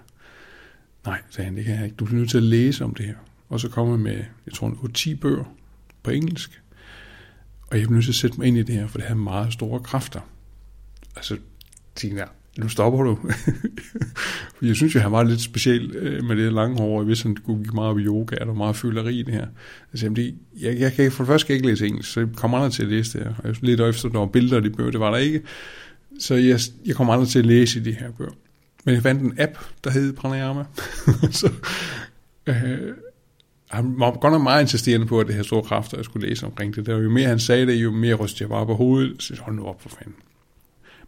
[1.07, 1.97] Nej, sagde han, det kan jeg ikke.
[1.97, 3.15] Du bliver nødt til at læse om det her.
[3.49, 5.55] Og så kommer jeg med, jeg tror, 10 bøger
[6.03, 6.62] på engelsk.
[7.73, 9.15] Og jeg blev nødt til at sætte mig ind i det her, for det har
[9.15, 10.21] meget store kræfter.
[11.17, 11.37] Altså,
[11.95, 13.19] tænkte jeg, nu stopper du.
[14.69, 17.37] jeg synes jo, han var lidt speciel øh, med det lange hår, og hvis han
[17.37, 19.47] kunne give meget op i yoga, er der meget føleri i det her.
[19.93, 22.59] Altså, jamen, det, jeg, jeg kan for det første ikke læse engelsk, så jeg kommer
[22.59, 23.35] aldrig til at læse det her.
[23.45, 25.43] Og lidt efter, der var billeder af de bøger, det var der ikke.
[26.21, 28.33] Så jeg, jeg kommer aldrig til at læse i de her bøger.
[28.85, 30.65] Men jeg fandt en app, der hed Pranayama.
[31.41, 31.53] så,
[32.47, 32.95] øh,
[33.73, 36.47] han var godt nok meget insisterende på, at det her store kræfter, jeg skulle læse
[36.47, 36.87] omkring det.
[36.87, 39.23] Der, jo mere han sagde det, jo mere rystede jeg bare på hovedet.
[39.23, 40.15] Så hold nu op for fanden.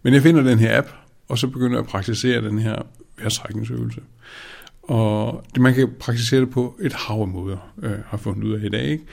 [0.02, 0.88] Men jeg finder den her app,
[1.28, 2.82] og så begynder jeg at praktisere den her
[3.18, 4.00] vejrtrækningsøvelse.
[4.82, 8.52] Og det, man kan praktisere det på et hav af måder, øh, har fundet ud
[8.52, 8.84] af i dag.
[8.84, 9.04] Ikke?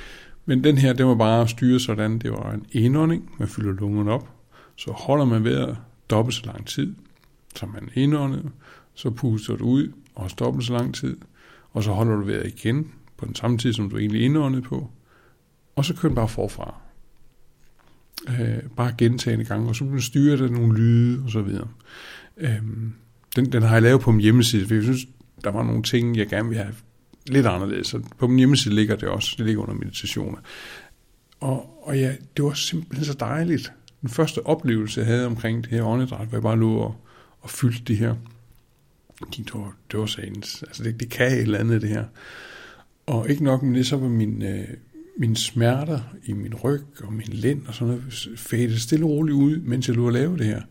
[0.45, 4.11] Men den her, den var bare styre sådan, det var en indånding, man fylder lungerne
[4.11, 4.29] op,
[4.75, 5.77] så holder man vejret
[6.09, 6.95] dobbelt så lang tid,
[7.55, 8.49] så man indåndet,
[8.93, 11.17] så puster du ud, og dobbelt så lang tid,
[11.71, 14.89] og så holder du vejret igen, på den samme tid, som du egentlig indåndede på,
[15.75, 16.81] og så kører den bare forfra
[18.27, 21.67] øh, bare gentagende gange, og så styrer det nogle lyde og så videre.
[22.37, 22.61] Øh,
[23.35, 25.05] den, den har jeg lavet på min hjemmeside, for jeg synes,
[25.43, 26.75] der var nogle ting, jeg gerne ville have
[27.27, 27.87] lidt anderledes.
[27.87, 30.37] Så på min hjemmeside ligger det også, det ligger under meditationer.
[31.39, 33.73] Og, og ja, det var simpelthen så dejligt.
[34.01, 36.95] Den første oplevelse, jeg havde omkring det her åndedræt, hvor jeg bare lå og,
[37.41, 38.15] og fyldte det her,
[39.37, 40.63] de var, det var sagens.
[40.63, 42.05] Altså det, det kan et eller andet, det her.
[43.05, 44.67] Og ikke nok med det, så var min, øh,
[45.17, 49.35] mine smerter i min ryg og min lænd og sådan noget fadede stille og roligt
[49.35, 50.61] ud, mens jeg lå og lave det her.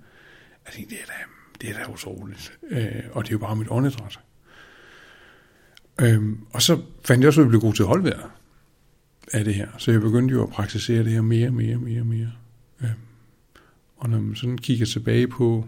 [0.67, 1.13] Jeg tænkte, det er da,
[1.61, 2.59] det er da utroligt.
[2.71, 4.21] Øh, og det er jo bare mit åndedræt.
[6.01, 7.89] Øhm, og så fandt jeg også, at jeg blev god til at
[9.33, 9.69] af det her.
[9.79, 12.33] Så jeg begyndte jo at praktisere det her mere, mere, mere, mere.
[12.81, 12.91] Øhm,
[13.97, 15.67] og når man sådan kigger tilbage på,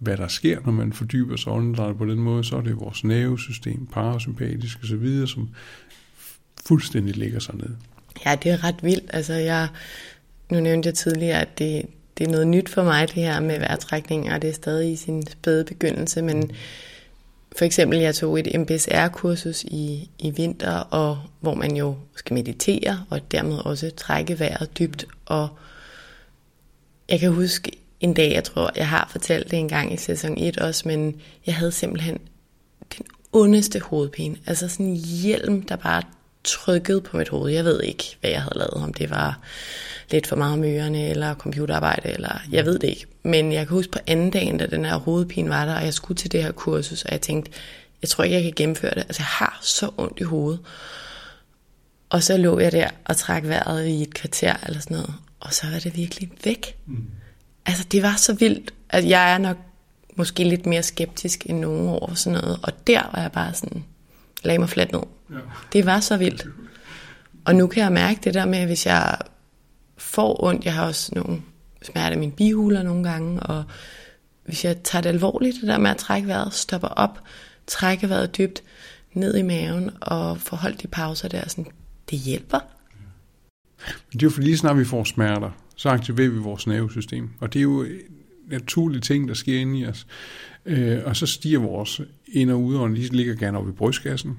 [0.00, 3.04] hvad der sker, når man fordyber sig åndedrættet på den måde, så er det vores
[3.04, 5.48] nervesystem, parasympatisk og så videre, som
[6.66, 7.70] fuldstændig ligger sig ned.
[8.26, 9.10] Ja, det er ret vildt.
[9.12, 9.68] Altså, jeg,
[10.50, 11.86] nu nævnte jeg tidligere, at det,
[12.18, 14.96] det er noget nyt for mig, det her med vejrtrækning, og det er stadig i
[14.96, 16.50] sin spæde begyndelse, men
[17.56, 23.04] for eksempel, jeg tog et MBSR-kursus i, i vinter, og hvor man jo skal meditere,
[23.10, 25.48] og dermed også trække vejret dybt, og
[27.08, 30.38] jeg kan huske en dag, jeg tror, jeg har fortalt det en gang i sæson
[30.38, 32.18] 1 også, men jeg havde simpelthen
[32.98, 34.36] den ondeste hovedpine.
[34.46, 36.02] Altså sådan en hjelm, der bare
[36.44, 37.52] trykkede på mit hoved.
[37.52, 39.40] Jeg ved ikke, hvad jeg havde lavet, om det var
[40.10, 43.06] lidt for meget myrerne, eller computerarbejde, eller jeg ved det ikke.
[43.22, 45.94] Men jeg kan huske på anden dagen, da den her hovedpine var der, og jeg
[45.94, 47.52] skulle til det her kursus, og jeg tænkte,
[48.02, 49.00] jeg tror ikke, jeg kan gennemføre det.
[49.00, 50.60] Altså, jeg har så ondt i hovedet.
[52.08, 55.54] Og så lå jeg der og trak vejret i et kvarter eller sådan noget, og
[55.54, 56.76] så var det virkelig væk.
[56.86, 57.06] Mm.
[57.66, 59.56] Altså, det var så vildt, at jeg er nok
[60.16, 63.84] måske lidt mere skeptisk end nogen over sådan noget, og der var jeg bare sådan,
[64.42, 65.02] lagde mig fladt ned.
[65.30, 65.36] Ja.
[65.72, 66.46] Det var så vildt.
[67.44, 69.18] Og nu kan jeg mærke det der med, hvis jeg
[69.98, 71.42] får ondt, jeg har også nogle
[71.82, 73.64] smerter i mine bihuler nogle gange, og
[74.44, 77.20] hvis jeg tager det alvorligt, det der med at trække vejret, stopper op,
[77.66, 78.62] trække vejret dybt
[79.12, 81.66] ned i maven, og får holdt de pauser der, sådan,
[82.10, 82.58] det hjælper.
[83.86, 87.28] Men det er jo for lige snart vi får smerter, så aktiverer vi vores nervesystem.
[87.38, 87.86] Og det er jo
[88.46, 90.06] naturlige ting, der sker inde i os.
[90.66, 94.38] Øh, og så stiger vores ind- og udånd, de ligger gerne oppe i brystkassen.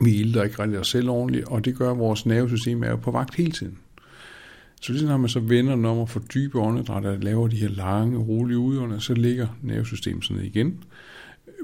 [0.00, 3.10] Vi ilter ikke rigtig os selv ordentligt, og det gør, at vores nervesystem er på
[3.10, 3.78] vagt hele tiden.
[4.80, 7.56] Så lige når man så vender den om at få dybe åndedræt, og laver de
[7.56, 10.84] her lange, rolige udånder, så ligger nervesystemet sådan igen.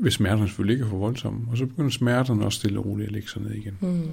[0.00, 1.46] Hvis smerterne selvfølgelig ikke er for voldsomme.
[1.50, 3.78] Og så begynder smerterne også stille og roligt at ligge sig ned igen.
[3.80, 4.10] Mm.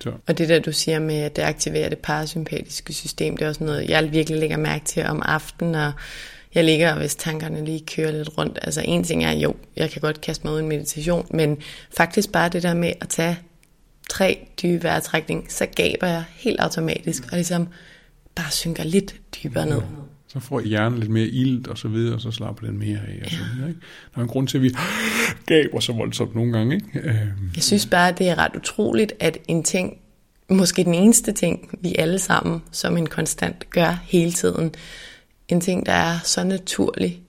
[0.00, 0.12] Så.
[0.26, 3.64] Og det der, du siger med, at det aktiverer det parasympatiske system, det er også
[3.64, 5.92] noget, jeg virkelig lægger mærke til om aftenen, og
[6.54, 8.58] jeg ligger, hvis tankerne lige kører lidt rundt.
[8.62, 11.58] Altså en ting er, jo, jeg kan godt kaste mig ud i en meditation, men
[11.96, 13.38] faktisk bare det der med at tage
[14.10, 17.68] tre dybe vejrtrækning, så gaber jeg helt automatisk, og ligesom
[18.34, 19.80] bare synker lidt dybere ned.
[20.34, 23.20] Så får hjernen lidt mere ilt og så videre, og så slapper den mere af.
[23.24, 23.36] Og ja.
[23.36, 23.80] så videre, ikke?
[24.14, 24.70] Der er en grund til, at vi
[25.46, 26.74] gaber så voldsomt nogle gange.
[26.74, 27.08] Ikke?
[27.08, 27.50] Øhm.
[27.54, 29.98] Jeg synes bare, det er ret utroligt, at en ting,
[30.50, 34.74] måske den eneste ting, vi alle sammen som en konstant gør hele tiden,
[35.48, 37.22] en ting, der er så naturlig,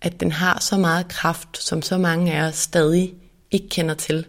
[0.00, 3.14] at den har så meget kraft, som så mange af os stadig
[3.50, 4.26] ikke kender til.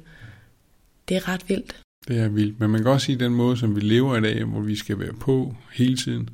[1.09, 1.75] Det er ret vildt.
[2.07, 4.21] Det er vildt, men man kan også sige, at den måde, som vi lever i
[4.21, 6.29] dag, hvor vi skal være på hele tiden,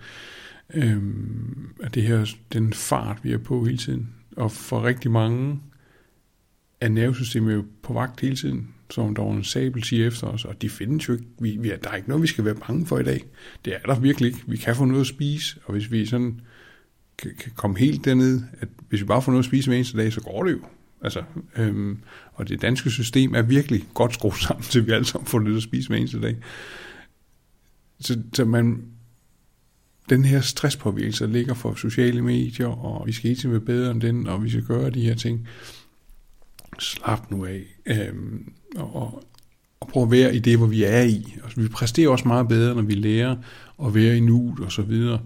[0.73, 5.59] øhm, at det her, den fart, vi er på hele tiden, og for rigtig mange
[6.81, 8.73] er nervesystemet jo på vagt hele tiden.
[8.89, 11.25] som der var en sabel siger efter os, og de findes jo ikke.
[11.39, 13.25] Vi, vi, der er ikke noget, vi skal være bange for i dag.
[13.65, 14.43] Det er der virkelig ikke.
[14.47, 16.41] Vi kan få noget at spise, og hvis vi sådan
[17.17, 19.97] kan, kan komme helt derned, at hvis vi bare får noget at spise hver eneste
[19.97, 20.59] dag, så går det jo.
[21.01, 21.23] Altså,
[21.57, 21.99] øhm,
[22.33, 25.57] og det danske system er virkelig godt skruet sammen, til vi alle sammen får lidt
[25.57, 26.37] at spise hver eneste dag.
[27.99, 28.83] Så, så man,
[30.09, 33.91] den her stresspåvirkelse, der ligger for sociale medier, og vi skal hele tiden være bedre
[33.91, 35.47] end den, og vi skal gøre de her ting.
[36.79, 39.23] Slap nu af, øhm, og,
[39.79, 41.35] og prøv at være i det, hvor vi er i.
[41.43, 43.35] Altså, vi præsterer også meget bedre, når vi lærer
[43.85, 45.19] at være i nuet og så videre.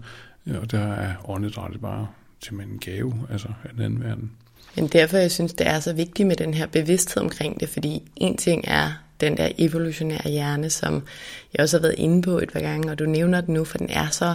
[0.46, 2.06] Og der er åndedrættet bare
[2.40, 4.30] til en gave, altså af den anden verden.
[4.76, 8.02] Men derfor jeg synes, det er så vigtigt med den her bevidsthed omkring det, fordi
[8.16, 11.02] en ting er den der evolutionære hjerne, som
[11.52, 13.78] jeg også har været inde på et par gange, og du nævner den nu, for
[13.78, 14.34] den er så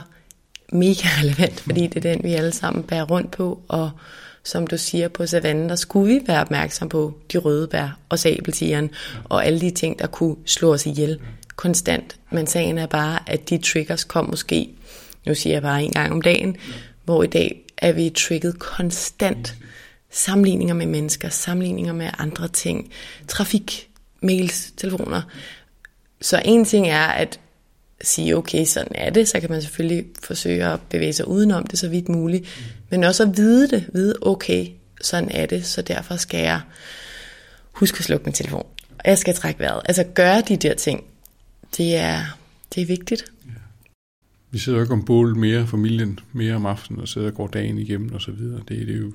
[0.71, 3.91] mega relevant, fordi det er den, vi alle sammen bærer rundt på, og
[4.43, 8.19] som du siger på savannen, der skulle vi være opmærksom på de røde bær og
[8.19, 8.89] sabeltigeren,
[9.23, 11.19] og alle de ting, der kunne slå os ihjel
[11.56, 12.15] konstant.
[12.32, 14.69] Men sagen er bare, at de triggers kom måske,
[15.25, 16.58] nu siger jeg bare en gang om dagen,
[17.06, 19.56] hvor i dag er vi trigget konstant.
[20.12, 22.91] Sammenligninger med mennesker, sammenligninger med andre ting,
[23.27, 23.89] trafik,
[24.21, 25.21] mails, telefoner.
[26.21, 27.39] Så en ting er at
[28.01, 31.79] sige, okay, sådan er det, så kan man selvfølgelig forsøge at bevæge sig udenom det
[31.79, 32.47] så vidt muligt,
[32.89, 34.67] men også at vide det, vide, okay,
[35.01, 36.62] sådan er det, så derfor skal jeg
[37.71, 39.81] huske at slukke min telefon, og jeg skal trække vejret.
[39.86, 41.03] Altså gøre de der ting,
[41.77, 42.19] det er,
[42.75, 43.25] det er vigtigt.
[43.45, 43.51] Ja.
[44.51, 47.47] Vi sidder jo ikke om bålet mere, familien mere om aftenen, og sidder og går
[47.47, 48.62] dagen igennem og så videre.
[48.69, 49.13] Det, det er jo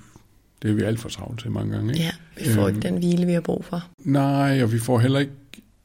[0.63, 1.93] det er vi alt for travlt til mange gange.
[1.93, 2.05] Ikke?
[2.05, 3.85] Ja, vi får øhm, ikke den hvile, vi har brug for.
[3.99, 5.33] Nej, og vi får heller ikke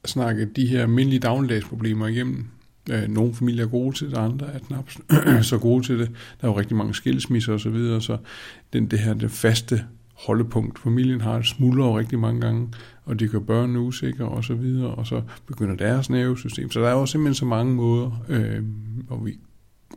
[0.05, 2.47] snakket de her almindelige dagligdagsproblemer igennem.
[2.91, 4.89] Øh, nogle familier er gode til det, andre er knap
[5.43, 6.11] så gode til det.
[6.41, 8.17] Der er jo rigtig mange skilsmisser og så videre, så
[8.73, 10.79] den, det her det faste holdepunkt.
[10.79, 12.67] Familien har et smuldrer rigtig mange gange,
[13.05, 16.71] og de gør børnene usikre og så videre, og så begynder deres nervesystem.
[16.71, 18.63] Så der er jo simpelthen så mange måder, øh,
[19.07, 19.39] hvor vi,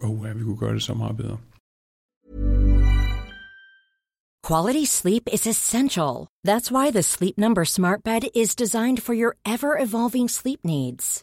[0.02, 1.36] oh, ja, vi kunne gøre det så meget bedre.
[4.48, 6.26] Quality sleep is essential.
[6.44, 11.22] That's why the Sleep Number Smart Bed is designed for your ever-evolving sleep needs.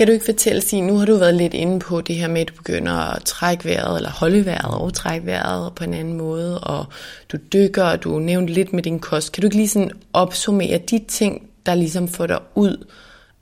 [0.00, 2.40] Kan du ikke fortælle, sig, nu har du været lidt inde på det her med,
[2.40, 6.16] at du begynder at trække vejret, eller holde vejret og trække vejret på en anden
[6.16, 6.86] måde, og
[7.32, 9.32] du dykker, og du nævnte lidt med din kost.
[9.32, 12.86] Kan du ikke lige sådan opsummere de ting, der ligesom får dig ud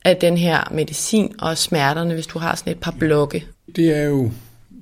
[0.05, 3.47] af den her medicin og smerterne, hvis du har sådan et par blokke?
[3.77, 4.31] Det er jo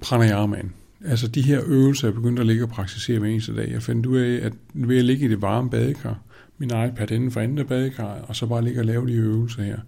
[0.00, 0.72] pranayamaen.
[1.06, 3.70] Altså de her øvelser, jeg begyndte at ligge og praktisere hver eneste dag.
[3.72, 6.18] Jeg fandt ud af, at ved at ligge i det varme badekar,
[6.58, 9.78] min iPad inden for andet badekar, og så bare ligge og lave de øvelser her,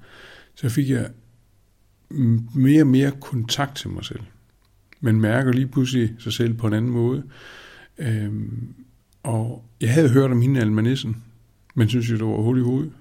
[0.54, 1.06] så fik jeg
[2.54, 4.20] mere og mere kontakt til mig selv.
[5.00, 7.22] Man mærker lige pludselig sig selv på en anden måde.
[7.98, 8.74] Øhm,
[9.22, 11.22] og jeg havde hørt om hende, almanissen,
[11.74, 12.92] men synes jo, det var hul i hovedet.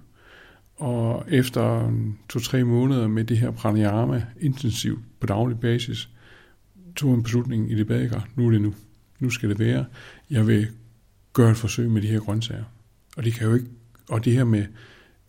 [0.76, 1.94] Og efter
[2.30, 6.10] to-tre måneder med det her pranayama intensivt på daglig basis,
[6.96, 8.28] tog en beslutning i det badekar.
[8.36, 8.74] Nu er det nu.
[9.20, 9.86] Nu skal det være.
[10.30, 10.68] Jeg vil
[11.34, 12.64] gøre et forsøg med de her grøntsager.
[13.18, 13.68] Og det kan jo ikke,
[14.10, 14.66] og det her med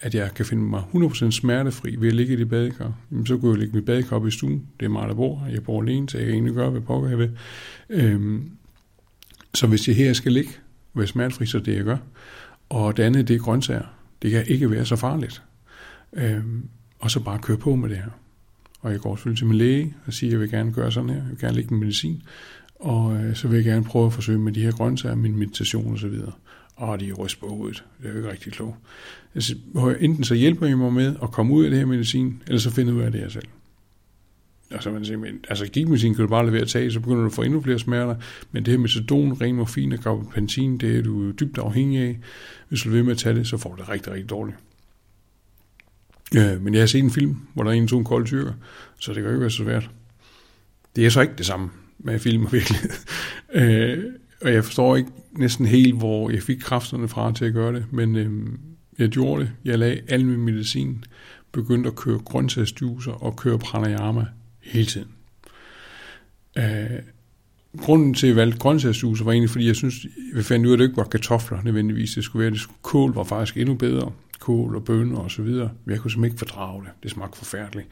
[0.00, 3.36] at jeg kan finde mig 100% smertefri ved at ligge i det badekar, jamen, så
[3.36, 4.66] kunne jeg ligge mit badekar op i stuen.
[4.80, 5.46] Det er mig, der bor.
[5.52, 7.30] Jeg bor alene, så jeg kan egentlig gøre, hvad pokker jeg vil.
[7.90, 8.50] Øhm,
[9.54, 10.50] så hvis jeg her skal ligge,
[10.94, 11.96] være smertefri, så det jeg gør.
[12.68, 13.94] Og det andet, det er grøntsager.
[14.22, 15.42] Det kan ikke være så farligt.
[16.12, 16.68] Øhm,
[16.98, 18.10] og så bare køre på med det her.
[18.80, 21.10] Og jeg går selvfølgelig til min læge og siger, at jeg vil gerne gøre sådan
[21.10, 21.16] her.
[21.16, 22.22] Jeg vil gerne lægge min medicin.
[22.74, 25.94] Og øh, så vil jeg gerne prøve at forsøge med de her grøntsager, min meditation
[25.94, 26.06] osv.
[26.26, 26.32] og
[26.80, 27.84] de ryster på hovedet.
[28.02, 28.76] Det er jo ikke rigtig klogt.
[29.34, 29.54] Altså,
[30.00, 32.70] enten så hjælper I mig med at komme ud af det her medicin, eller så
[32.70, 33.48] finder ud af det her selv.
[34.70, 37.26] Altså, man siger, men, altså gigmedicin kan du bare lade at tage, så begynder du
[37.26, 38.16] at få endnu flere smerter.
[38.52, 42.18] Men det her sedon, ren morfin og gabapentin, det er du dybt afhængig af.
[42.68, 44.56] Hvis du vil med at tage det, så får du det rigtig, rigtig dårligt.
[46.36, 48.52] Øh, men jeg har set en film, hvor der er en to en kold tyrker,
[48.98, 49.90] så det kan jo ikke være så svært.
[50.96, 52.90] Det er så ikke det samme med film og virkelighed.
[53.54, 54.04] øh,
[54.42, 57.84] og jeg forstår ikke næsten helt, hvor jeg fik kræfterne fra til at gøre det,
[57.90, 58.58] men øh,
[58.98, 59.52] jeg gjorde det.
[59.64, 61.04] Jeg lagde al min medicin,
[61.52, 64.26] begyndte at køre grøntsagsjuicer og køre pranayama
[64.62, 65.08] hele tiden.
[66.58, 67.02] Øh,
[67.78, 70.74] grunden til, at jeg valgte grøntsagsjuicer var egentlig, fordi jeg synes, jeg fandt ud af,
[70.74, 72.14] at det ikke var kartofler nødvendigvis.
[72.14, 74.12] Det skulle være, det skulle, kål var faktisk endnu bedre.
[74.40, 75.70] Kål og bønner og så videre.
[75.84, 76.90] Men jeg kunne simpelthen ikke fordrage det.
[77.02, 77.88] Det smagte forfærdeligt.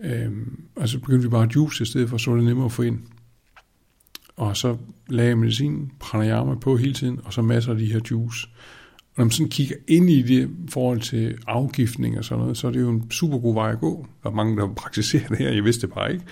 [0.00, 0.30] Øh,
[0.76, 2.72] og så begyndte vi bare at juice i stedet for, så var det nemmere at
[2.72, 2.98] få ind.
[4.40, 4.76] Og så
[5.08, 8.48] lagde jeg medicin, pranayama på hele tiden, og så masser af de her juice.
[8.98, 12.66] Og når man sådan kigger ind i det forhold til afgiftning og sådan noget, så
[12.66, 14.06] er det jo en super god vej at gå.
[14.22, 16.24] Der er mange, der praktiserer det her, jeg vidste det bare ikke.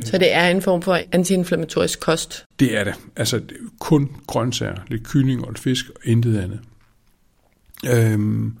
[0.00, 2.44] Så det er en form for antiinflammatorisk kost?
[2.60, 2.94] Det er det.
[3.16, 3.42] Altså
[3.78, 6.60] kun grøntsager, lidt kylling og lidt fisk og intet andet.
[7.86, 8.58] Øhm,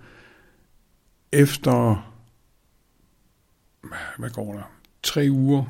[1.32, 2.10] efter,
[4.18, 4.70] hvad går der,
[5.02, 5.64] tre uger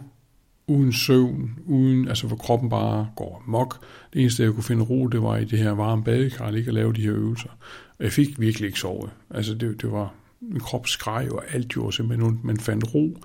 [0.66, 3.86] uden søvn, uden, altså hvor kroppen bare går mok.
[4.12, 6.74] Det eneste, jeg kunne finde ro, det var i det her varme badekar, ikke at
[6.74, 7.48] lave de her øvelser.
[7.98, 9.10] Og jeg fik virkelig ikke sovet.
[9.30, 12.44] Altså det, det var, min krop skreg, og alt gjorde simpelthen ondt.
[12.44, 13.18] Man fandt ro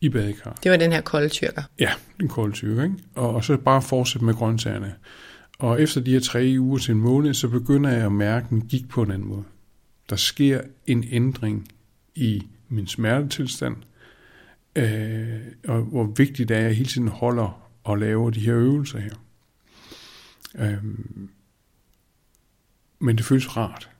[0.00, 0.58] i badekar.
[0.62, 1.62] Det var den her kolde tyrker?
[1.78, 2.96] Ja, den kolde tyrker, ikke?
[3.14, 4.94] Og, og så bare fortsætte med grøntsagerne.
[5.58, 8.50] Og efter de her tre uger til en måned, så begynder jeg at mærke, at
[8.50, 9.44] den gik på en anden måde.
[10.10, 11.68] Der sker en ændring
[12.14, 13.76] i min smertetilstand,
[14.76, 18.54] øh, og hvor vigtigt det er, at jeg hele tiden holder og laver de her
[18.54, 19.14] øvelser her.
[20.58, 20.84] Øh,
[22.98, 23.90] men det føles rart.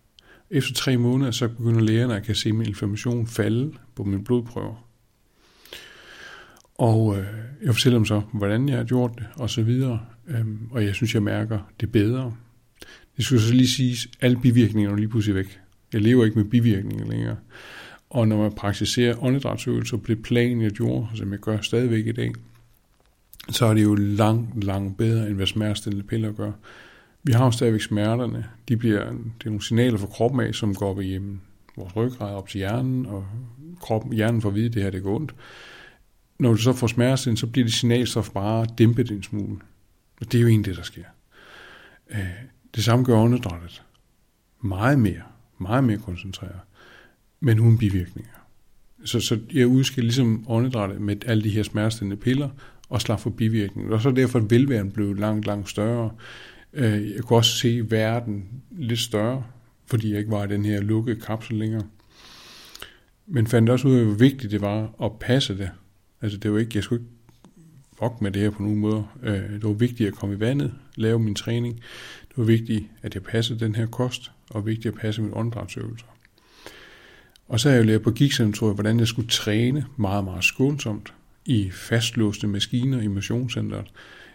[0.50, 4.88] Efter tre måneder, så begynder lægerne at kan se min inflammation falde på mine blodprøver.
[6.74, 7.26] Og øh,
[7.62, 10.00] jeg fortæller dem så, hvordan jeg har gjort det, og så videre.
[10.26, 12.36] Øhm, og jeg synes, jeg mærker det bedre.
[13.16, 15.60] Det skulle så lige sige, at alle bivirkninger er lige pludselig væk.
[15.92, 17.36] Jeg lever ikke med bivirkninger længere.
[18.14, 22.12] Og når man praktiserer åndedrætsøvelser på det plan, jeg gjorde, som jeg gør stadigvæk i
[22.12, 22.32] dag,
[23.48, 26.52] så er det jo langt, langt bedre, end hvad smertestillende piller gør.
[27.22, 28.46] Vi har jo stadigvæk smerterne.
[28.68, 31.40] De bliver, det er nogle signaler fra kroppen af, som går op igennem
[31.76, 33.26] vores ryggrad op til hjernen, og
[33.80, 35.34] kroppen, hjernen får at vide, at det her det går ondt.
[36.38, 39.56] Når du så får smertestillende, så bliver det signalstof bare dæmpet en smule.
[40.20, 41.04] Og det er jo egentlig det, der sker.
[42.10, 42.28] Øh,
[42.74, 43.82] det samme gør åndedrættet.
[44.60, 45.22] Meget mere,
[45.58, 46.60] meget mere koncentreret
[47.44, 48.30] men uden bivirkninger.
[49.04, 52.48] Så, så jeg udskiller ligesom åndedrættet med alle de her smertestillende piller,
[52.88, 53.92] og slap for bivirkninger.
[53.92, 56.10] Og så derfor velværen blev langt, langt større.
[56.72, 59.44] Øh, jeg kunne også se verden lidt større,
[59.86, 61.82] fordi jeg ikke var i den her lukkede kapsel længere.
[63.26, 65.70] Men fandt også ud af, hvor vigtigt det var at passe det.
[66.22, 67.12] Altså det var ikke, jeg skulle ikke
[67.98, 69.06] fuck med det her på nogen måde.
[69.22, 71.74] Øh, det var vigtigt at komme i vandet, lave min træning.
[72.28, 76.13] Det var vigtigt, at jeg passede den her kost, og vigtigt at passe min åndedrætsøvelser.
[77.48, 81.12] Og så har jeg jo lært på gigcentret, hvordan jeg skulle træne meget, meget skånsomt
[81.46, 83.86] i fastlåste maskiner i motionscenteret.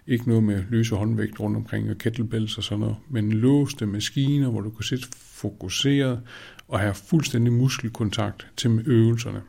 [0.07, 4.49] Ikke noget med løse håndvægt rundt omkring og kettlebells og sådan noget, men låste maskiner,
[4.49, 6.20] hvor du kunne sidde fokuseret
[6.68, 9.41] og have fuldstændig muskelkontakt til øvelserne.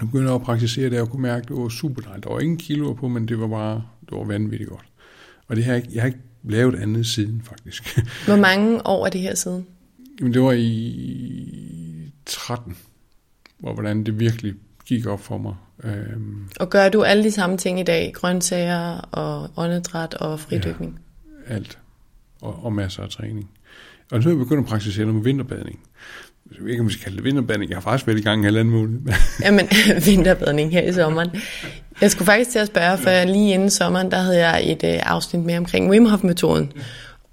[0.00, 2.24] Jeg begyndte at praktisere det, og kunne mærke, at det var super dejligt.
[2.24, 4.84] Der var ingen kilo på, men det var bare det var vanvittigt godt.
[5.46, 7.98] Og det har jeg, jeg har ikke lavet andet siden, faktisk.
[8.26, 9.66] Hvor mange år er det her siden?
[10.20, 12.76] Jamen, det var i 13,
[13.58, 14.54] hvor hvordan det virkelig
[14.86, 15.54] gik op for mig.
[15.84, 18.12] Øhm, og gør du alle de samme ting i dag?
[18.14, 21.00] Grøntsager og åndedræt og fridykning?
[21.48, 21.78] Ja, alt.
[22.40, 23.50] Og, og masser af træning.
[24.12, 25.80] Og nu er jeg begyndt at praktisere noget med vinterbadning.
[26.52, 27.70] Jeg ved ikke, om vi skal kalde det vinterbadning.
[27.70, 29.00] Jeg har faktisk været i gang en halvanden måned.
[29.44, 29.68] Jamen,
[30.06, 31.30] vinterbadning her i sommeren.
[32.00, 35.00] Jeg skulle faktisk til at spørge, for lige inden sommeren, der havde jeg et øh,
[35.02, 36.72] afsnit med omkring Wim Hof-metoden.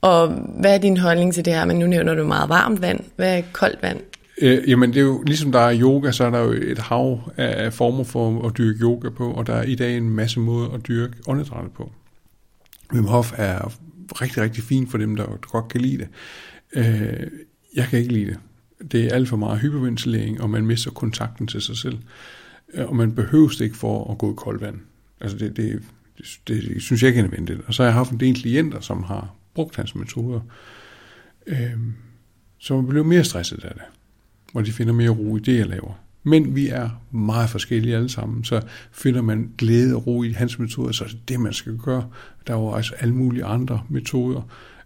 [0.02, 0.28] Og
[0.60, 1.66] hvad er din holdning til det her?
[1.66, 3.00] Men nu nævner du meget varmt vand.
[3.16, 4.00] Hvad er koldt vand?
[4.42, 7.32] Øh, jamen det er jo, ligesom der er yoga, så er der jo et hav
[7.38, 10.70] af former for at dyrke yoga på, og der er i dag en masse måder
[10.70, 11.92] at dyrke åndedrættet på.
[12.94, 13.74] Wim Hof er
[14.22, 16.08] rigtig, rigtig fint for dem, der godt kan lide det.
[16.74, 17.28] Øh,
[17.76, 18.38] jeg kan ikke lide det.
[18.92, 21.98] Det er alt for meget hyperventilering, og man mister kontakten til sig selv.
[22.74, 24.80] Øh, og man behøver ikke for at gå i koldt vand.
[25.22, 25.82] Altså det, det,
[26.18, 27.60] det, det, det synes jeg ikke er nødvendigt.
[27.68, 30.39] Og så har jeg haft en del klienter, som har brugt hans metoder,
[31.48, 31.78] øh,
[32.60, 33.84] som bliver mere stresset af det
[34.52, 35.93] hvor de finder mere ro i det, jeg laver.
[36.24, 40.60] Men vi er meget forskellige alle sammen, så finder man glæde og ro i hans
[40.60, 42.08] metoder, så er det det, man skal gøre.
[42.47, 44.41] Der er jo altså alle mulige andre metoder.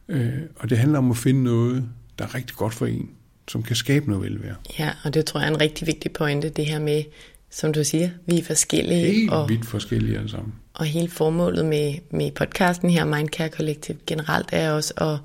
[0.09, 1.83] Øh, og det handler om at finde noget,
[2.19, 3.09] der er rigtig godt for en,
[3.47, 4.55] som kan skabe noget velvære.
[4.79, 7.03] Ja, og det tror jeg er en rigtig vigtig pointe, det her med,
[7.49, 9.05] som du siger, vi er forskellige.
[9.05, 10.53] Helt og, vidt forskellige alle sammen.
[10.73, 15.17] Og hele formålet med, med podcasten her, Mindcare Collective generelt, er også at,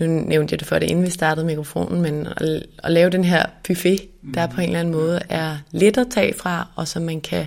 [0.00, 3.24] nu nævnte jeg det før det, inden vi startede mikrofonen, men at, at lave den
[3.24, 4.00] her buffet,
[4.34, 7.46] der på en eller anden måde er let at tage fra, og som man kan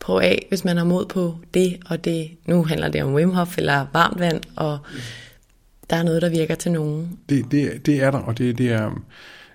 [0.00, 2.30] prøve af, hvis man har mod på det og det.
[2.46, 4.78] Nu handler det om Wim Hof eller varmt vand, og
[5.90, 7.18] der er noget, der virker til nogen.
[7.28, 9.02] Det, det, det er der, og det, det er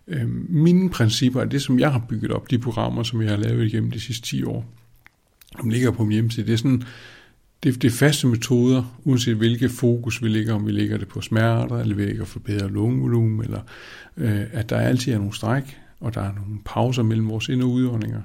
[0.07, 3.65] øh, mine principper, det som jeg har bygget op, de programmer, som jeg har lavet
[3.65, 4.65] igennem de sidste 10 år,
[5.59, 6.83] som ligger på min hjemmeside, det er sådan,
[7.63, 11.21] det, det er faste metoder, uanset hvilket fokus vi ligger, om vi ligger det på
[11.21, 13.61] smerter, eller vi ligger for bedre lungevolumen, eller
[14.17, 17.63] øh, at der altid er nogle stræk, og der er nogle pauser mellem vores ind-
[17.63, 18.21] og udåndinger.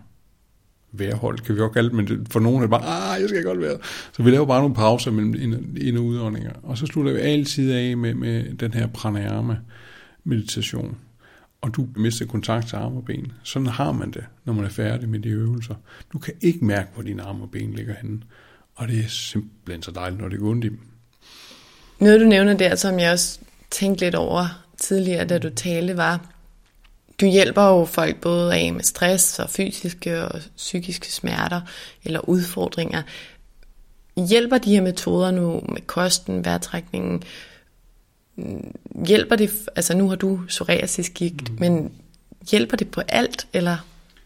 [0.93, 3.61] Værhold kan vi også kalde men for nogen er det bare, ah, jeg skal godt
[3.61, 3.79] være.
[4.13, 5.35] Så vi laver bare nogle pauser mellem
[5.77, 6.53] ind- og udåndinger.
[6.63, 9.57] Og så slutter vi altid af med, med den her pranayama
[10.25, 10.97] meditation.
[11.61, 13.33] Og du mister kontakt til arme og ben.
[13.43, 15.75] Sådan har man det, når man er færdig med de øvelser.
[16.13, 18.21] Du kan ikke mærke, hvor dine arme og ben ligger henne.
[18.79, 20.79] Og det er simpelthen så dejligt, når det går ondt i dem.
[21.99, 23.39] Noget du nævner der, som jeg også
[23.71, 26.33] tænkte lidt over tidligere, da du talte, var,
[27.21, 31.61] du hjælper jo folk både af med stress og fysiske og psykiske smerter
[32.05, 33.03] eller udfordringer.
[34.29, 37.23] Hjælper de her metoder nu med kosten, vejrtrækningen,
[39.07, 41.57] hjælper det, altså nu har du psoriasisgigt, mm.
[41.61, 41.93] men
[42.51, 43.77] hjælper det på alt, eller?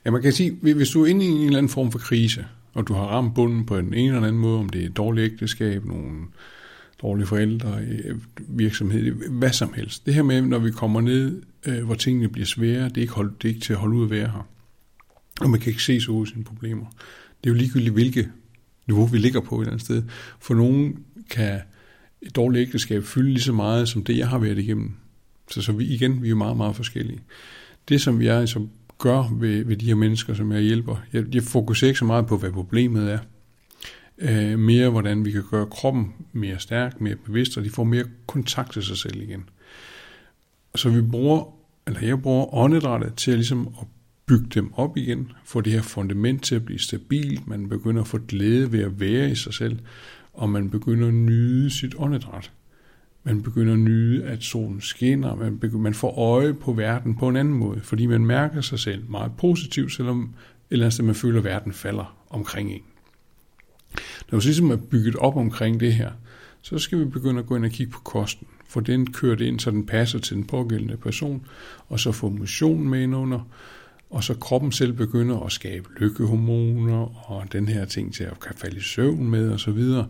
[0.05, 2.47] Ja, man kan sige, hvis du er inde i en eller anden form for krise,
[2.75, 5.33] og du har ramt bunden på en eller anden måde, om det er et dårligt
[5.33, 6.27] ægteskab, nogle
[7.03, 10.07] dårlige forældre, øh, virksomhed, hvad som helst.
[10.07, 13.13] Det her med, når vi kommer ned, øh, hvor tingene bliver svære, det er, ikke
[13.13, 14.49] hold, det er ikke til at holde ud at være her.
[15.41, 16.87] Og man kan ikke se så ud sine problemer.
[17.45, 18.31] Det er jo ligegyldigt, hvilket
[18.87, 20.03] niveau vi ligger på et eller andet sted.
[20.41, 20.99] For nogen
[21.31, 21.61] kan
[22.23, 24.93] et dårligt ægteskab fylde lige så meget, som det, jeg har været igennem.
[25.51, 27.21] Så, så vi, igen, vi er meget, meget forskellige.
[27.89, 28.71] Det, som jeg som
[29.03, 32.27] gør ved, ved de her mennesker, som jeg hjælper, jeg, jeg fokuserer ikke så meget
[32.27, 33.19] på, hvad problemet er.
[34.19, 38.05] Øh, mere, hvordan vi kan gøre kroppen mere stærk, mere bevidst, og de får mere
[38.27, 39.49] kontakt til sig selv igen.
[40.75, 41.45] Så vi bruger,
[41.87, 43.87] eller jeg bruger åndedrættet til at, ligesom at
[44.27, 48.09] bygge dem op igen, få det her fundament til at blive stabilt, man begynder at
[48.09, 49.79] få glæde ved at være i sig selv,
[50.33, 52.53] og man begynder at nyde sit åndedræt.
[53.25, 57.29] Man begynder at nyde, at solen skinner, man, begynder, man får øje på verden på
[57.29, 60.35] en anden måde, fordi man mærker sig selv meget positivt, selvom
[60.71, 62.83] eller andet man føler, at verden falder omkring en.
[64.31, 66.11] Når vi ligesom er bygget op omkring det her,
[66.63, 68.47] så skal vi begynde at gå ind og kigge på kosten.
[68.69, 71.47] For den kører det ind, så den passer til den pågældende person,
[71.89, 73.41] og så få motion med ind under,
[74.11, 78.55] og så kroppen selv begynder at skabe lykkehormoner og den her ting til at kan
[78.57, 80.07] falde i søvn med og så videre.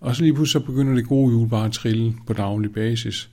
[0.00, 3.30] Og så lige pludselig så begynder det gode jul bare at trille på daglig basis.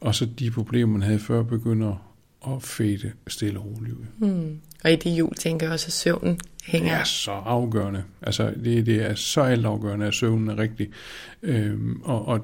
[0.00, 2.12] Og så de problemer, man havde før, begynder
[2.46, 4.28] at fade stille og roligt ud.
[4.28, 4.58] Mm.
[4.84, 6.92] Og i det jul tænker jeg også, at søvnen hænger.
[6.92, 8.02] Det er så afgørende.
[8.22, 10.88] Altså, det, det er så altafgørende, at søvnen er rigtig.
[11.42, 12.40] Øhm, og, og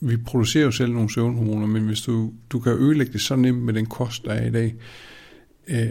[0.00, 3.62] vi producerer jo selv nogle søvnhormoner, men hvis du, du kan ødelægge det så nemt
[3.62, 4.74] med den kost, der er i dag,
[5.68, 5.88] øh,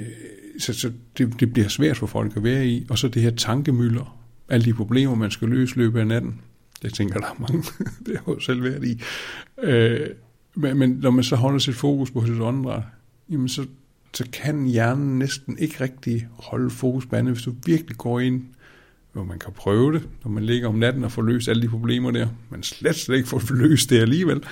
[0.59, 2.85] så, så det, det bliver svært for folk at være i.
[2.89, 4.19] Og så det her tankemøller,
[4.49, 6.41] alle de problemer, man skal løse løbet af natten.
[6.83, 7.63] Jeg tænker, der er mange,
[8.05, 9.01] det har jo selv været i.
[9.63, 10.07] Øh,
[10.55, 12.83] men, men når man så holder sit fokus på sit åndedræt,
[13.29, 13.65] jamen så,
[14.13, 18.43] så kan hjernen næsten ikke rigtig holde fokus på andet, hvis du virkelig går ind,
[19.13, 21.67] hvor man kan prøve det, når man ligger om natten og får løst alle de
[21.67, 24.43] problemer der, men slet, slet ikke får løst det alligevel.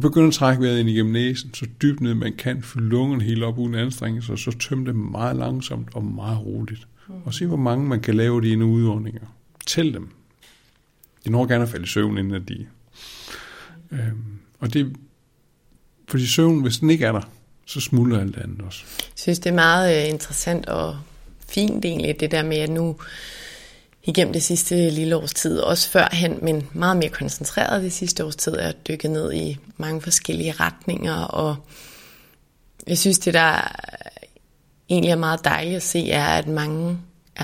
[0.00, 3.42] Begynd at trække vejret ind igennem næsen, så dybt ned man kan, fylde lungerne helt
[3.42, 6.88] op uden anstrengelse, og så tømme det meget langsomt og meget roligt.
[7.24, 9.26] Og se, hvor mange man kan lave de inde udåndinger.
[9.66, 10.08] Tæl dem.
[11.24, 12.66] De når gerne at falde i søvn, inden at de...
[13.90, 14.96] Øhm, og det...
[16.08, 17.30] Fordi søvn, hvis den ikke er der,
[17.66, 18.84] så smuldrer alt andet også.
[18.98, 20.98] Jeg synes, det er meget øh, interessant og
[21.48, 22.96] fint egentlig, det der med, at nu
[24.02, 28.36] igennem det sidste lille års tid, også førhen, men meget mere koncentreret det sidste års
[28.36, 31.56] tid, er dykket ned i mange forskellige retninger, og
[32.86, 33.76] jeg synes, det der
[34.88, 36.98] egentlig er meget dejligt at se, er, at mange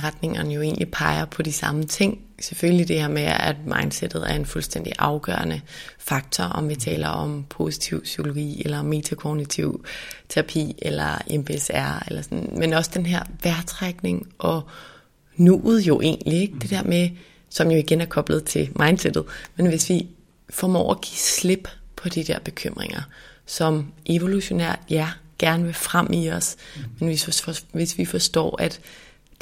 [0.04, 2.18] retningerne jo egentlig peger på de samme ting.
[2.40, 5.60] Selvfølgelig det her med, at mindsetet er en fuldstændig afgørende
[5.98, 9.84] faktor, om vi taler om positiv psykologi, eller metakognitiv
[10.28, 12.52] terapi, eller MBSR, eller sådan.
[12.56, 14.62] men også den her værtrækning og
[15.36, 16.58] nuet jo egentlig, ikke?
[16.62, 17.10] det der med,
[17.48, 19.24] som jo igen er koblet til mindsetet,
[19.56, 20.08] men hvis vi
[20.50, 23.02] formår at give slip på de der bekymringer,
[23.46, 26.56] som evolutionært, ja, gerne vil frem i os,
[26.98, 27.42] men hvis,
[27.72, 28.80] hvis vi forstår, at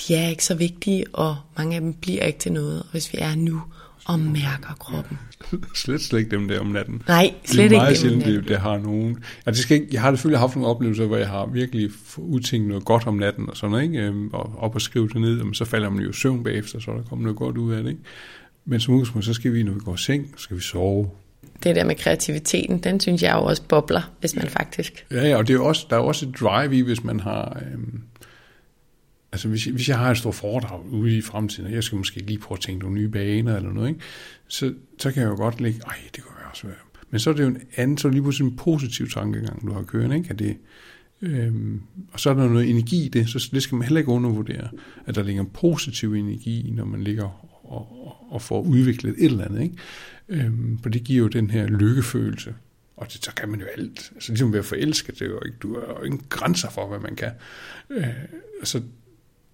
[0.01, 3.13] de er ikke så vigtige, og mange af dem bliver ikke til noget, og hvis
[3.13, 3.63] vi er nu,
[4.09, 5.19] og mærker kroppen.
[5.75, 7.03] slet, slet ikke dem der om natten.
[7.09, 9.19] Nej, slet det er meget ikke dem sjældent, det, det har nogen...
[9.47, 12.69] Ja, det skal ikke, jeg har selvfølgelig haft nogle oplevelser, hvor jeg har virkelig udtænkt
[12.69, 13.99] noget godt om natten og sådan noget, ikke?
[13.99, 16.81] Øhm, Og op og skrive det ned, og så falder man jo i søvn bagefter,
[16.81, 18.03] så er der kommer noget godt ud af det, ikke?
[18.65, 21.11] Men som udgangspunkt, så skal vi, når vi går i seng, skal vi sove.
[21.63, 25.07] Det der med kreativiteten, den synes jeg jo også bobler, hvis man faktisk...
[25.11, 27.63] Ja, ja, og det er også, der er også et drive i, hvis man har...
[27.73, 28.03] Øhm,
[29.33, 32.21] altså, hvis, hvis jeg har et stort foredrag ude i fremtiden, og jeg skal måske
[32.21, 34.01] lige prøve at tænke nogle nye baner eller noget, ikke?
[34.49, 36.67] Så, så kan jeg jo godt lægge, ej, det kunne være også.
[37.11, 39.67] Men så er det jo en anden, så er det lige pludselig en positiv tankegang,
[39.67, 40.31] du har kørende, ikke?
[40.31, 40.57] At det,
[41.23, 41.81] øhm,
[42.13, 44.69] og så er der noget energi i det, så det skal man heller ikke undervurdere,
[45.07, 47.89] at der ligger en positiv energi, når man ligger og,
[48.31, 49.77] og, får udviklet et eller andet, ikke?
[50.29, 52.55] Øhm, for det giver jo den her lykkefølelse.
[52.97, 54.13] Og det, så kan man jo alt.
[54.15, 56.89] Altså ligesom ved at forelske, det er jo ikke, du har jo ingen grænser for,
[56.89, 57.31] hvad man kan.
[57.91, 58.05] Øh,
[58.65, 58.83] så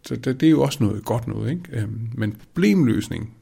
[0.06, 1.62] så det, det er jo også noget godt noget, ikke?
[1.72, 3.34] Øhm, men problemløsning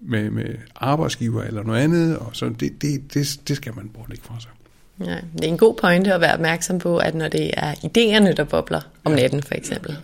[0.00, 4.08] med, med arbejdsgiver eller noget andet, og så det, det, det, det skal man bruge
[4.12, 4.50] ikke fra sig.
[5.00, 8.32] Ja, det er en god pointe at være opmærksom på, at når det er idéerne,
[8.32, 9.96] der bobler om natten for eksempel,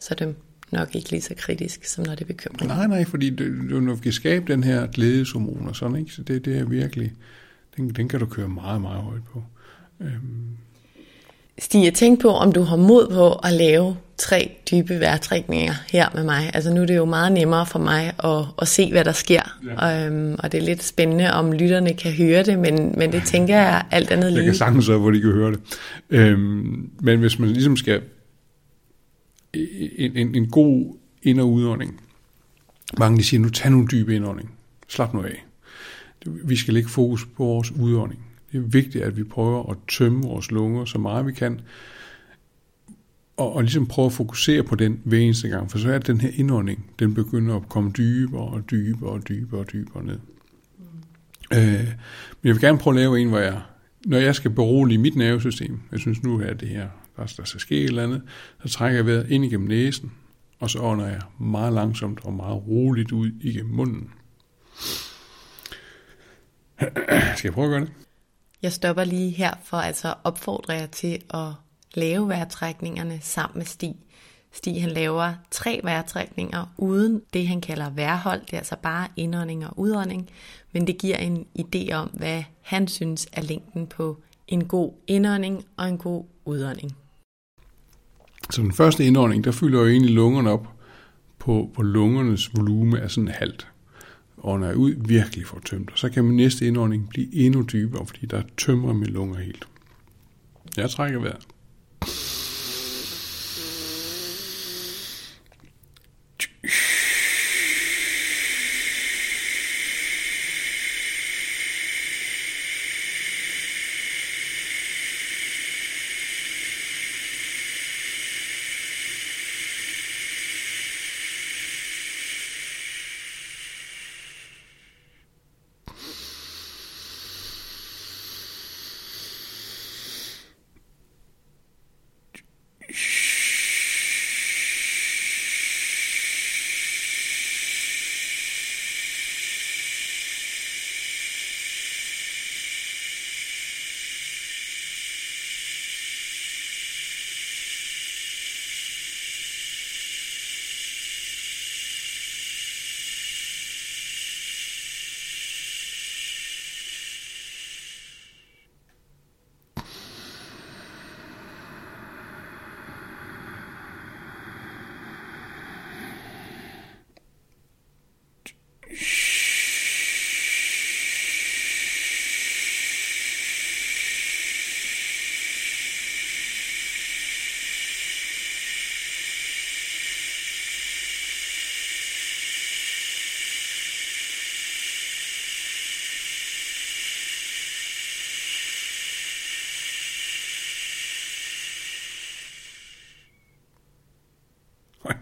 [0.00, 0.34] så er det
[0.70, 2.66] nok ikke lige så kritisk, som når det er bekymring.
[2.66, 3.52] Nej, nej, fordi det,
[3.82, 6.12] når vi kan skabe den her glædeshormon og sådan, ikke?
[6.12, 7.12] så det, det er virkelig,
[7.76, 9.42] den, den kan du køre meget, meget højt på.
[10.00, 10.56] Øhm,
[11.58, 16.08] Stig, jeg tænkte på, om du har mod på at lave tre dybe vejrtrækninger her
[16.14, 16.50] med mig.
[16.54, 19.58] Altså nu er det jo meget nemmere for mig at, at se, hvad der sker.
[19.80, 20.06] Ja.
[20.06, 23.56] Øhm, og det er lidt spændende, om lytterne kan høre det, men, men det tænker
[23.56, 24.44] jeg alt andet jeg lige.
[24.44, 25.60] kan sagtens så, hvor de kan høre det.
[26.10, 28.02] Øhm, men hvis man ligesom skal
[29.52, 32.00] en, en, en god ind- og udånding.
[32.98, 34.50] Mange de siger, nu tag nogle dybe indånding.
[34.88, 35.44] Slap nu af.
[36.26, 38.27] Vi skal lægge fokus på vores udånding.
[38.52, 41.60] Det er vigtigt, at vi prøver at tømme vores lunger så meget vi kan,
[43.38, 46.20] og, og ligesom prøve at fokusere på den hver eneste gang, for så er den
[46.20, 50.18] her indånding, den begynder at komme dybere og dybere og dybere og dybere ned.
[50.78, 50.84] Mm.
[51.58, 51.86] Øh,
[52.42, 53.60] men jeg vil gerne prøve at lave en, hvor jeg,
[54.06, 57.60] når jeg skal berolige mit nervesystem, jeg synes nu er det her, der, der skal
[57.60, 58.22] ske et eller andet,
[58.62, 60.12] så trækker jeg vejret ind igennem næsen,
[60.58, 64.10] og så ånder jeg meget langsomt og meget roligt ud igennem munden.
[67.36, 68.07] Skal jeg prøve at gøre det?
[68.62, 71.52] Jeg stopper lige her for altså at opfordre jer til at
[71.94, 73.94] lave vejrtrækningerne sammen med Stig.
[74.52, 78.40] Stig han laver tre vejrtrækninger uden det han kalder vejrhold.
[78.40, 80.30] Det er altså bare indånding og udånding.
[80.72, 85.64] Men det giver en idé om, hvad han synes er længden på en god indånding
[85.76, 86.96] og en god udånding.
[88.50, 90.68] Så den første indånding, der fylder jo egentlig lungerne op
[91.38, 93.68] på, på lungernes volume er sådan halvt.
[94.38, 98.42] Og ud virkelig får tømt, så kan min næste indånding blive endnu dybere, fordi der
[98.56, 99.68] tømmer mine lunger helt.
[100.76, 101.46] Jeg trækker vejret.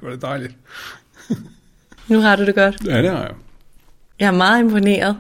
[0.07, 0.57] Er det dejligt.
[2.09, 2.77] Nu har du det godt.
[2.87, 3.35] Ja, det har jeg.
[4.21, 5.17] Jeg er meget imponeret.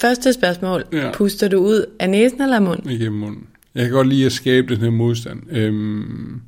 [0.00, 0.84] Første spørgsmål.
[0.92, 1.10] Ja.
[1.12, 2.90] Puster du ud af næsen eller af munden?
[2.90, 3.46] Igennem munden.
[3.74, 5.42] Jeg kan godt lide at skabe den her modstand.
[5.50, 6.40] Øhm,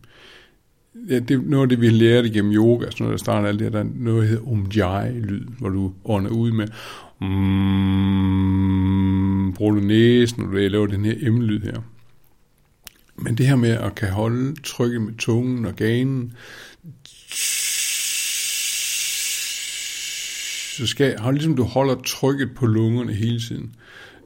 [1.09, 3.49] ja, det er noget af det, vi har lært igennem yoga, sådan noget, der starter
[3.49, 6.66] alt det, der er noget, der hedder umjai-lyd, hvor du ånder ud med
[7.21, 8.33] mm,
[9.53, 11.81] bruger du næsen, og du laver den her M-lyd her.
[13.23, 16.33] Men det her med at kan holde trykket med tungen og ganen,
[20.77, 23.75] så skal, hold, ligesom du holder trykket på lungerne hele tiden.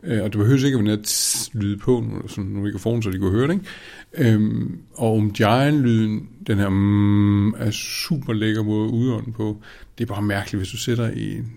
[0.02, 1.06] Øh, og det behøver ikke at være lyde
[1.52, 3.54] lyd på, nu, sådan en mikrofon, så de kunne høre det.
[3.54, 4.32] Ikke?
[4.32, 5.32] Øhm, og om
[5.72, 9.62] lyden den her mm, er super lækker måde at udånde på,
[9.98, 11.52] det er bare mærkeligt, hvis du sætter i en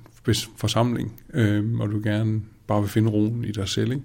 [0.58, 3.92] forsamling, øhm, og du gerne bare vil finde roen i dig selv.
[3.92, 4.04] Ikke?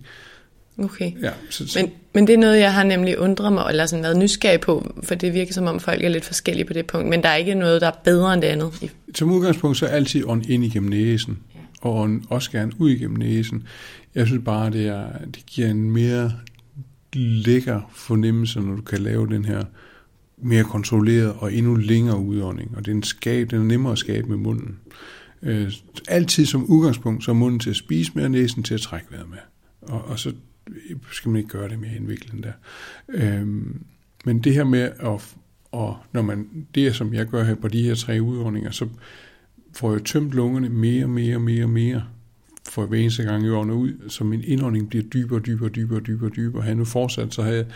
[0.79, 1.13] Okay.
[1.23, 1.79] Ja, så, så.
[1.81, 4.95] Men, men det er noget, jeg har nemlig undret mig, eller sådan været nysgerrig på,
[5.03, 7.37] for det virker som om folk er lidt forskellige på det punkt, men der er
[7.37, 8.93] ikke noget, der er bedre end det andet.
[9.15, 11.39] Som udgangspunkt så er altid ånd ind igennem næsen,
[11.81, 13.67] og ånd også gerne ud igennem næsen.
[14.15, 16.33] Jeg synes bare, det, er, det giver en mere
[17.15, 19.65] lækker fornemmelse, når du kan lave den her
[20.43, 22.77] mere kontrolleret og endnu længere udånding.
[22.77, 24.77] Og det er, en skab, den er nemmere at skabe med munden.
[25.43, 25.73] Øh,
[26.09, 29.07] altid som udgangspunkt, så er munden til at spise med, og næsen til at trække
[29.11, 29.39] vejret med.
[29.83, 30.33] Og, og så
[31.13, 32.53] skal man ikke gøre det mere indviklet end der.
[33.09, 33.85] Øhm,
[34.25, 35.35] men det her med at,
[35.73, 38.89] og når man, det er som jeg gør her på de her tre udåndinger, så
[39.73, 42.05] får jeg tømt lungerne mere, mere, mere, mere
[42.71, 46.31] for hver eneste gang jeg ånder ud, så min indånding bliver dybere, dybere, dybere, dybere,
[46.31, 46.63] dybere.
[46.63, 47.67] Har nu fortsat, så havde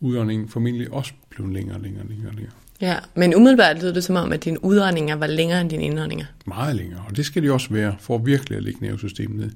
[0.00, 2.52] udåndingen formentlig også blevet længere, længere, længere, længere.
[2.80, 6.26] Ja, men umiddelbart lyder det som om, at dine udåndinger var længere end dine indåndinger.
[6.46, 9.50] Meget længere, og det skal de også være, for virkelig at lægge nervesystemet ned.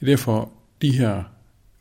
[0.00, 1.22] Det er derfor, de her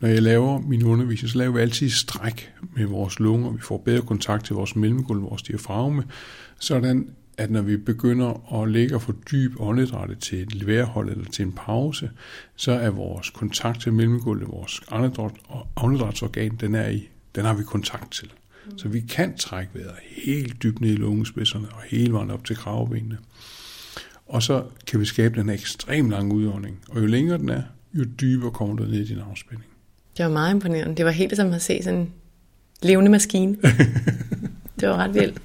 [0.01, 3.51] når jeg laver min undervisning, så laver vi altid stræk med vores lunger.
[3.51, 6.03] Vi får bedre kontakt til vores mellemgulv, vores diafragme,
[6.59, 11.45] sådan at når vi begynder at lægge for dyb åndedræt til et leværhold eller til
[11.45, 12.11] en pause,
[12.55, 14.81] så er vores kontakt til mellemgulvet, vores
[15.75, 18.33] åndedrætsorgan, den er i, den har vi kontakt til.
[18.77, 19.95] Så vi kan trække vejret
[20.25, 23.17] helt dybt ned i lungespidserne og hele vejen op til kravbenene.
[24.25, 26.79] Og så kan vi skabe den ekstremt lange udånding.
[26.89, 29.70] Og jo længere den er, jo dybere kommer du ned i din afspænding.
[30.17, 30.95] Det var meget imponerende.
[30.95, 32.13] Det var helt som at se sådan en
[32.81, 33.57] levende maskine.
[34.79, 35.41] det var ret vildt.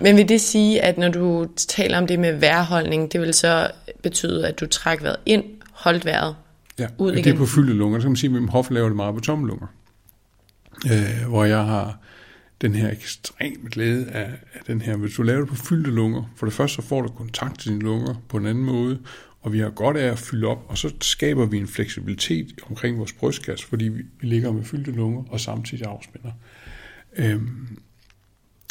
[0.00, 3.70] Men vil det sige, at når du taler om det med vejrholdning, det vil så
[4.02, 6.34] betyde, at du trækker vejret ind, holdt vejret
[6.78, 7.24] ja, ud igen?
[7.24, 7.98] det er på fyldte lunger.
[7.98, 9.66] Så kan man sige, at Hof laver det meget på tomme lunger.
[10.86, 11.98] Øh, hvor jeg har
[12.60, 14.96] den her ekstrem glæde af, af den her.
[14.96, 17.70] Hvis du laver det på fyldte lunger, for det første så får du kontakt til
[17.70, 18.98] dine lunger på en anden måde,
[19.42, 22.98] og vi har godt af at fylde op, og så skaber vi en fleksibilitet omkring
[22.98, 26.30] vores brystkasse, fordi vi, ligger med fyldte lunger og samtidig afspænder.
[27.16, 27.78] Øhm,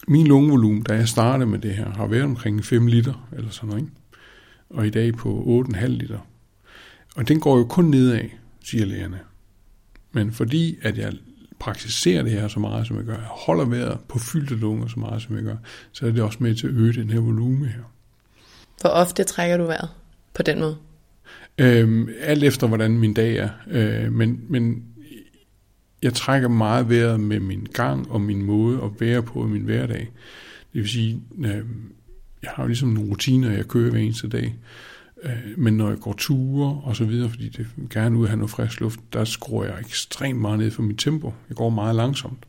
[0.07, 3.69] min lungevolumen, da jeg startede med det her, har været omkring 5 liter, eller sådan
[3.69, 3.93] noget, ikke?
[4.69, 6.19] og i dag på 8,5 liter.
[7.15, 8.29] Og den går jo kun nedad,
[8.63, 9.19] siger lægerne.
[10.11, 11.13] Men fordi at jeg
[11.59, 14.99] praktiserer det her så meget, som jeg gør, jeg holder vejret på fyldte lunger så
[14.99, 15.55] meget, som jeg gør,
[15.91, 17.83] så er det også med til at øge den her volume her.
[18.81, 19.89] Hvor ofte trækker du vejret?
[20.33, 20.77] På den måde?
[21.57, 23.49] Øhm, alt efter, hvordan min dag er.
[23.67, 24.83] Øh, men, men
[26.03, 29.61] jeg trækker meget vejret med min gang og min måde at være på i min
[29.61, 30.09] hverdag.
[30.73, 31.65] Det vil sige, øh,
[32.43, 34.55] jeg har jo ligesom nogle rutiner, jeg kører hver eneste dag.
[35.23, 38.51] Øh, men når jeg går ture og så videre, fordi det gerne ud have noget
[38.51, 41.33] frisk luft, der skruer jeg ekstremt meget ned for mit tempo.
[41.49, 42.45] Jeg går meget langsomt.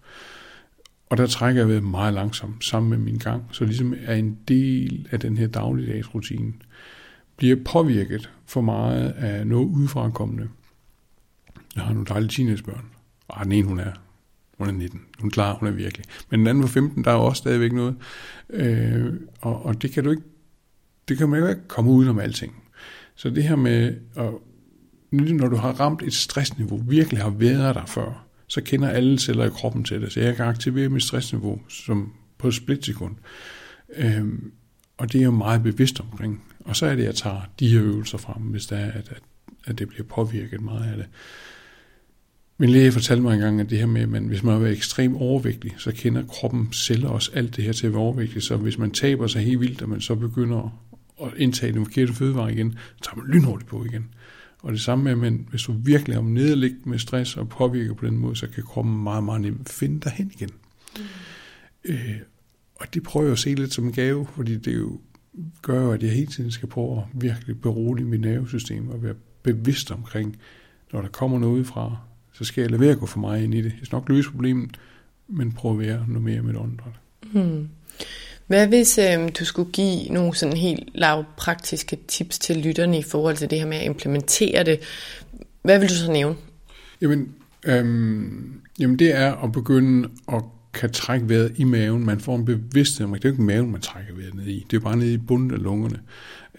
[1.10, 4.38] Og der trækker jeg vejret meget langsomt sammen med min gang, så ligesom er en
[4.48, 6.52] del af den her dagligdagsrutine
[7.36, 10.48] bliver påvirket for meget af noget udefrakommende.
[11.76, 12.84] Jeg har nogle dejlige teenagebørn.
[13.28, 13.92] Og den ene, hun er,
[14.58, 15.00] hun er 19.
[15.20, 16.06] Hun klarer, hun er virkelig.
[16.30, 17.96] Men den anden på 15, der er også stadigvæk noget.
[18.50, 20.22] Øh, og, og, det kan du ikke,
[21.08, 22.62] det kan man jo ikke komme ud om alting.
[23.14, 24.30] Så det her med, at,
[25.10, 29.44] når du har ramt et stressniveau, virkelig har været der før, så kender alle celler
[29.44, 30.12] i kroppen til det.
[30.12, 33.16] Så jeg kan aktivere mit stressniveau som på et splitsekund.
[33.96, 34.52] Øhm,
[34.98, 36.42] og det er jeg meget bevidst omkring.
[36.64, 39.08] Og så er det, at jeg tager de her øvelser frem, hvis det er, at,
[39.10, 39.22] at,
[39.64, 41.06] at det bliver påvirket meget af det.
[42.58, 45.74] Min læge fortalte mig engang, at det her med, at hvis man er ekstremt overvægtig,
[45.78, 48.42] så kender kroppen celler også alt det her til at være overvægtig.
[48.42, 50.78] Så hvis man taber sig helt vildt, og man så begynder
[51.22, 54.14] at indtage den forkerte fødevare igen, så tager man lynhurtigt på igen.
[54.62, 57.94] Og det samme med, at man, hvis du virkelig er nederligt med stress og påvirker
[57.94, 60.50] på den måde, så kan kroppen meget, meget nemt finde dig hen igen.
[60.96, 61.02] Mm.
[61.84, 62.16] Øh,
[62.74, 65.00] og det prøver jeg at se lidt som en gave, fordi det er jo
[65.62, 69.14] gør jo, at jeg hele tiden skal prøve at virkelig berolige mit nervesystem og være
[69.42, 70.36] bevidst omkring,
[70.92, 71.96] når der kommer noget fra,
[72.32, 73.72] så skal jeg lade være at gå for meget ind i det.
[73.78, 74.70] Jeg skal nok løse problemet,
[75.28, 76.92] men prøve at være noget mere med åndedræt.
[77.32, 77.68] Hmm.
[78.46, 83.36] Hvad hvis øh, du skulle give nogle sådan helt lavpraktiske tips til lytterne i forhold
[83.36, 84.80] til det her med at implementere det?
[85.62, 86.36] Hvad vil du så nævne?
[87.00, 90.42] Jamen, øhm, jamen det er at begynde at
[90.74, 92.06] kan trække vejret i maven.
[92.06, 94.66] Man får en bevidsthed om, det er jo ikke maven, man trækker vejret ned i.
[94.70, 96.00] Det er bare nede i bunden af lungerne.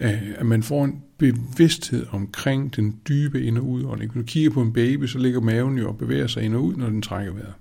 [0.00, 4.12] Øh, at man får en bevidsthed omkring den dybe ind- og udånding.
[4.14, 6.64] Når du kigger på en baby, så ligger maven jo og bevæger sig ind og
[6.64, 7.54] ud, når den trækker vejret.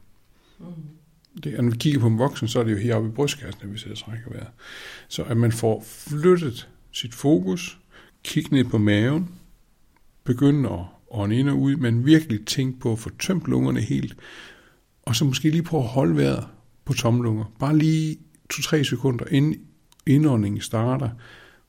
[0.60, 0.66] Mm.
[1.44, 3.74] Det, når vi kigger på en voksen, så er det jo heroppe i brystkassen, at
[3.74, 4.48] vi sidder og trækker vejret.
[5.08, 7.80] Så at man får flyttet sit fokus,
[8.24, 9.30] kig ned på maven,
[10.24, 10.80] begynd at
[11.12, 14.16] ånde ind og ud, men virkelig tænk på at få tømt lungerne helt,
[15.06, 16.48] og så måske lige prøve at holde vejret
[16.86, 17.46] på tomlunger.
[17.60, 18.18] Bare lige
[18.54, 19.56] 2-3 sekunder inden
[20.06, 21.10] indåndingen starter,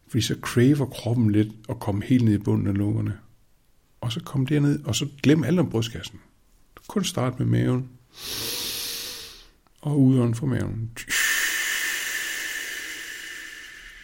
[0.08, 3.18] fordi så craver kroppen lidt at komme helt ned i bunden af lungerne.
[4.00, 6.18] Og så kom derned, og så glem alt om brystkassen.
[6.88, 7.88] Kun start med maven.
[9.80, 10.90] Og udånd for maven.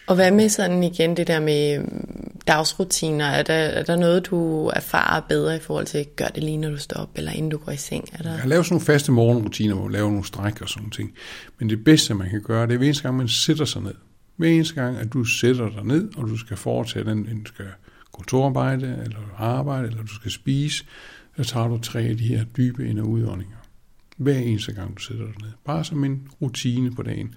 [0.07, 1.85] Og hvad med sådan igen det der med
[2.47, 3.25] dagsrutiner?
[3.25, 6.69] Er der, er der noget, du erfarer bedre i forhold til, gør det lige når
[6.69, 8.09] du står op, eller inden du går i seng?
[8.13, 8.37] Er der...
[8.37, 11.13] Jeg laver sådan nogle faste morgenrutiner, hvor jeg laver nogle stræk og sådan ting.
[11.59, 13.95] Men det bedste, man kan gøre, det er hver eneste gang, man sætter sig ned.
[14.35, 17.65] Hver eneste gang, at du sætter dig ned, og du skal foretage den, du skal
[18.13, 20.85] kontorarbejde, eller arbejde, eller du skal spise,
[21.37, 23.57] så tager du tre af de her dybe ind- og udåndinger.
[24.17, 25.51] Hver eneste gang, du sætter dig ned.
[25.65, 27.35] Bare som en rutine på dagen.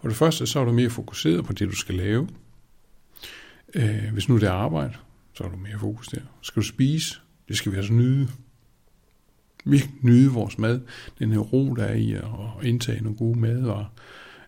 [0.00, 2.28] For det første, så er du mere fokuseret på det, du skal lave.
[3.76, 4.94] Øh, hvis nu det er arbejde,
[5.34, 6.20] så er du mere fokus der.
[6.42, 8.28] Skal du spise, det skal vi altså nyde.
[9.64, 10.80] Vi nyde vores mad.
[11.18, 12.22] Den her ro, der er i at
[12.62, 13.94] indtage nogle gode madvarer.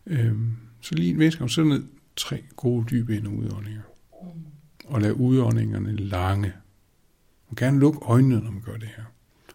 [0.07, 0.35] Øh,
[0.81, 1.85] så lige en væske, så ned
[2.17, 3.83] tre gode dybe ind- og udåndinger.
[4.85, 6.53] Og lad udåndingerne lange.
[7.49, 9.05] Man kan gerne lukke øjnene, når man gør det her.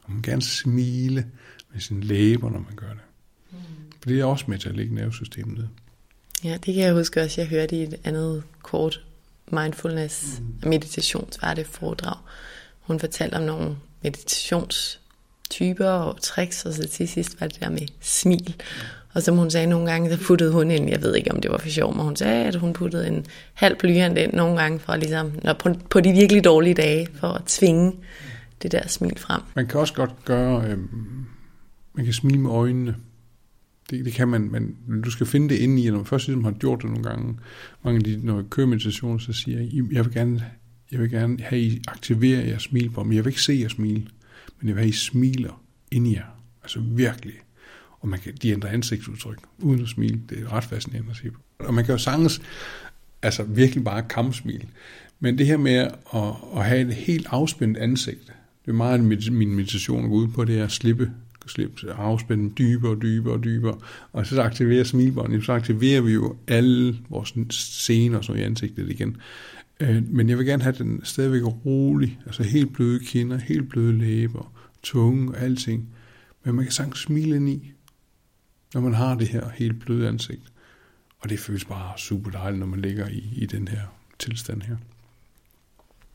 [0.04, 1.26] Og man kan gerne smile
[1.72, 3.04] med sine læber, når man gør det.
[4.02, 5.68] For det er også med til at lægge nervesystemet ned.
[6.44, 9.06] Ja, det kan jeg huske også, jeg hørte i et andet kort
[9.52, 12.18] mindfulness meditationsværdigt foredrag.
[12.82, 17.88] Hun fortalte om nogle meditationstyper og tricks, og så til sidst var det der med
[18.02, 18.56] smil.
[19.14, 21.52] Og som hun sagde nogle gange, så puttede hun ind, jeg ved ikke om det
[21.52, 24.80] var for sjov, men hun sagde, at hun puttede en halv blyant ind nogle gange,
[24.80, 27.94] for ligesom, når på, på de virkelig dårlige dage, for at tvinge
[28.62, 29.42] det der smil frem.
[29.56, 30.78] Man kan også godt gøre, øh,
[31.94, 32.96] man kan smile med øjnene.
[33.90, 36.44] Det, det kan man, men du skal finde det inde i, når man først ligesom
[36.44, 37.38] har gjort det nogle gange.
[37.84, 40.44] Mange af de, når jeg kører meditation, så siger jeg, jeg vil gerne,
[40.92, 44.08] jeg vil gerne have, I aktiverer jeres smilbånd, men jeg vil ikke se jer smile,
[44.60, 46.26] men jeg vil have, I smiler ind i jer.
[46.64, 47.34] Altså virkelig.
[48.00, 50.22] Og man kan, de ændrer ansigtsudtryk uden at smile.
[50.30, 51.40] Det er ret fascinerende at se på.
[51.60, 52.42] Og man kan jo sanges,
[53.22, 54.66] altså virkelig bare kampsmil.
[55.20, 55.90] Men det her med at,
[56.56, 58.34] at have et helt afspændt ansigt,
[58.66, 61.12] det er meget min meditation går ud på, det er at slippe
[61.48, 63.78] slippe afspænde dybere og dybere og dybere,
[64.14, 69.18] og så aktiverer smilbåndet, så aktiverer vi jo alle vores scener så i ansigtet igen.
[69.80, 73.98] Øh, men jeg vil gerne have den stadigvæk rolig, altså helt bløde kinder, helt bløde
[73.98, 75.90] læber, tunge og alting.
[76.44, 77.72] Men man kan sagtens smile ind i,
[78.74, 80.44] når man har det her helt bløde ansigt.
[81.20, 83.82] Og det føles bare super dejligt, når man ligger i, i den her
[84.20, 84.76] tilstand her.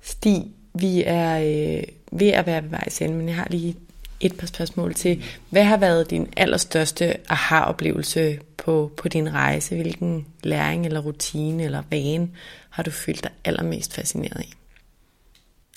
[0.01, 0.43] Stig,
[0.75, 3.77] vi er øh, ved at være ved vejs ende, men jeg har lige
[4.21, 5.25] et par spørgsmål til.
[5.51, 9.75] Hvad har været din allerstørste aha-oplevelse på, på din rejse?
[9.75, 12.31] Hvilken læring eller rutine eller vane
[12.71, 14.55] har du følt dig allermest fascineret i?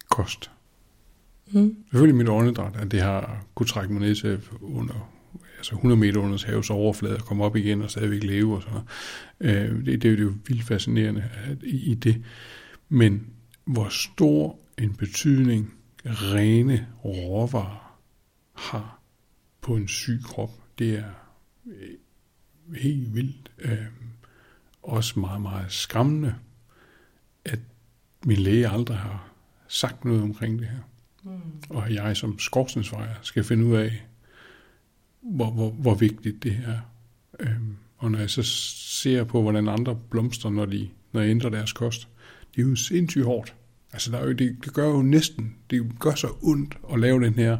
[0.09, 0.51] Kost.
[1.51, 1.75] Mm.
[1.83, 5.11] Selvfølgelig mit åndedræt, at det har kunne trække mig ned til under
[5.57, 8.79] altså 100 meter under havets overflade og komme op igen og stadigvæk leve og sådan
[9.39, 9.71] noget.
[9.71, 12.23] Øh, det, det er jo vildt fascinerende at, i, i det.
[12.89, 13.27] Men
[13.65, 15.73] hvor stor en betydning
[16.05, 17.90] rene råvarer
[18.61, 18.99] har
[19.61, 21.11] på en syg krop, det er
[22.75, 23.51] helt vildt.
[23.59, 23.85] Øh,
[24.83, 26.35] også meget, meget skræmmende,
[27.45, 27.59] at
[28.25, 29.31] min læge aldrig har
[29.67, 30.79] sagt noget omkring det her.
[31.23, 31.41] Mm.
[31.69, 34.05] Og jeg som skorstensvejer skal finde ud af,
[35.21, 36.79] hvor, hvor, hvor vigtigt det er.
[37.39, 41.49] Øhm, og når jeg så ser på, hvordan andre blomster, når de når jeg ændrer
[41.49, 42.07] deres kost,
[42.55, 43.55] det er jo sindssygt hårdt.
[43.93, 47.23] Altså, der er jo, det, det gør jo næsten, det gør så ondt at lave
[47.23, 47.57] den her,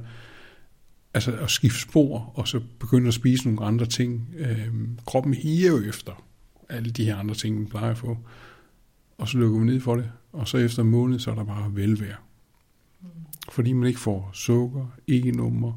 [1.14, 4.36] altså at skifte spor, og så begynde at spise nogle andre ting.
[4.38, 6.24] Øhm, kroppen higer jo efter
[6.70, 8.18] alle de her andre ting, man plejer at få.
[9.18, 11.43] Og så lukker vi ned for det, og så efter en måned, så er der
[11.43, 12.16] bare velvære.
[13.51, 15.74] Fordi man ikke får sukker, ikke nummer,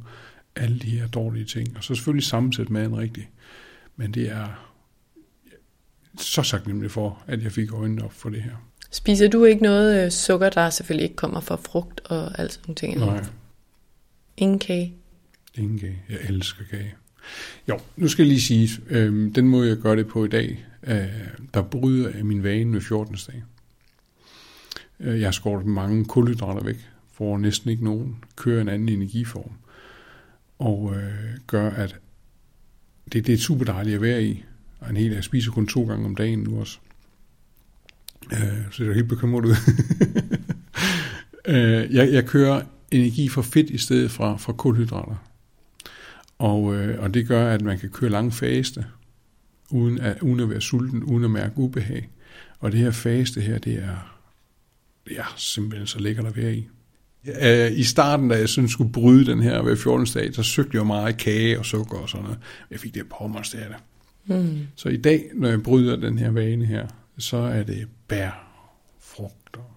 [0.57, 1.77] alle de her dårlige ting.
[1.77, 3.29] Og så selvfølgelig sammensætte maden rigtigt.
[3.97, 4.71] Men det er
[6.19, 8.53] så sagt nemlig for, at jeg fik øjnene op for det her.
[8.91, 12.75] Spiser du ikke noget øh, sukker, der selvfølgelig ikke kommer fra frugt og alt sådan
[12.75, 12.99] ting?
[12.99, 13.25] Nej.
[14.37, 14.95] Ingen kage?
[15.55, 16.03] Ingen kage.
[16.09, 16.95] Jeg elsker kage.
[17.69, 20.67] Jo, nu skal jeg lige sige, øh, den måde jeg gør det på i dag,
[20.83, 21.07] øh,
[21.55, 23.17] der bryder af min vane med 14.
[23.27, 23.43] dag.
[25.01, 29.53] Øh, jeg har skåret mange kulhydrater væk, får næsten ikke nogen, kører en anden energiform
[30.59, 31.97] og øh, gør, at
[33.13, 34.45] det, det er super dejligt at være i.
[34.81, 36.79] Og en hel, jeg spiser kun to gange om dagen nu også.
[38.33, 38.39] Øh,
[38.71, 39.55] så det er helt bekymret ud.
[41.55, 45.17] øh, jeg, jeg kører energi fra fedt i stedet fra, fra kulhydrater.
[46.39, 48.87] Og, øh, og det gør, at man kan køre lang faste,
[49.71, 52.09] uden at, uden at være sulten, uden at mærke ubehag.
[52.61, 54.15] Og det her faste her, det er
[55.09, 56.69] det er simpelthen så lækkert at være i.
[57.73, 60.07] I starten, da jeg sådan skulle bryde den her ved 14.
[60.15, 62.39] dag, så søgte jeg meget kage og sukker og sådan noget.
[62.71, 63.75] Jeg fik det på mig det.
[64.25, 64.67] Mm.
[64.77, 66.87] Så i dag, når jeg bryder den her vane her,
[67.19, 68.49] så er det bær,
[69.01, 69.71] frugt og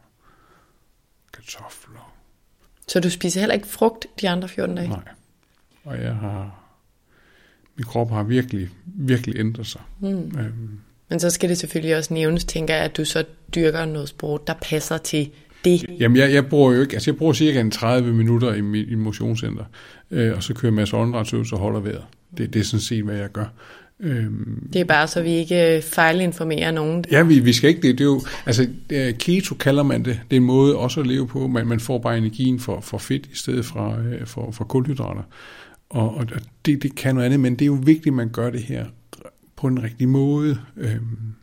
[1.33, 2.13] kartofler.
[2.87, 4.89] Så du spiser heller ikke frugt de andre 14 dage?
[4.89, 5.03] Nej.
[5.87, 6.63] Og jeg har...
[7.75, 9.81] Min krop har virkelig, virkelig ændret sig.
[9.99, 10.07] Mm.
[10.07, 10.79] Øhm,
[11.09, 13.23] Men så skal det selvfølgelig også nævnes, tænker jeg, at du så
[13.55, 15.29] dyrker noget sport, der passer til
[15.65, 15.85] det?
[15.99, 18.97] Jamen, jeg, jeg bruger jo ikke, altså jeg bruger cirka en 30 minutter i mit
[18.97, 19.63] motionscenter,
[20.11, 22.03] øh, og så kører jeg en masse åndedrætsøvelser og holder vejret.
[22.37, 23.53] Det, det er sådan set, hvad jeg gør.
[23.99, 27.05] Øhm, det er bare så, vi ikke fejlinformerer nogen.
[27.11, 27.97] Ja, vi, vi skal ikke det.
[27.97, 28.67] det er jo, altså,
[29.19, 30.19] keto kalder man det.
[30.31, 31.47] Det er en måde også at leve på.
[31.47, 35.21] Man, man får bare energien for, for fedt i stedet for, øh, for, for kulhydrater.
[35.89, 36.27] Og, og
[36.65, 38.85] det, det kan noget andet, men det er jo vigtigt, at man gør det her
[39.55, 40.59] på en rigtig måde.
[40.75, 41.33] Øhm,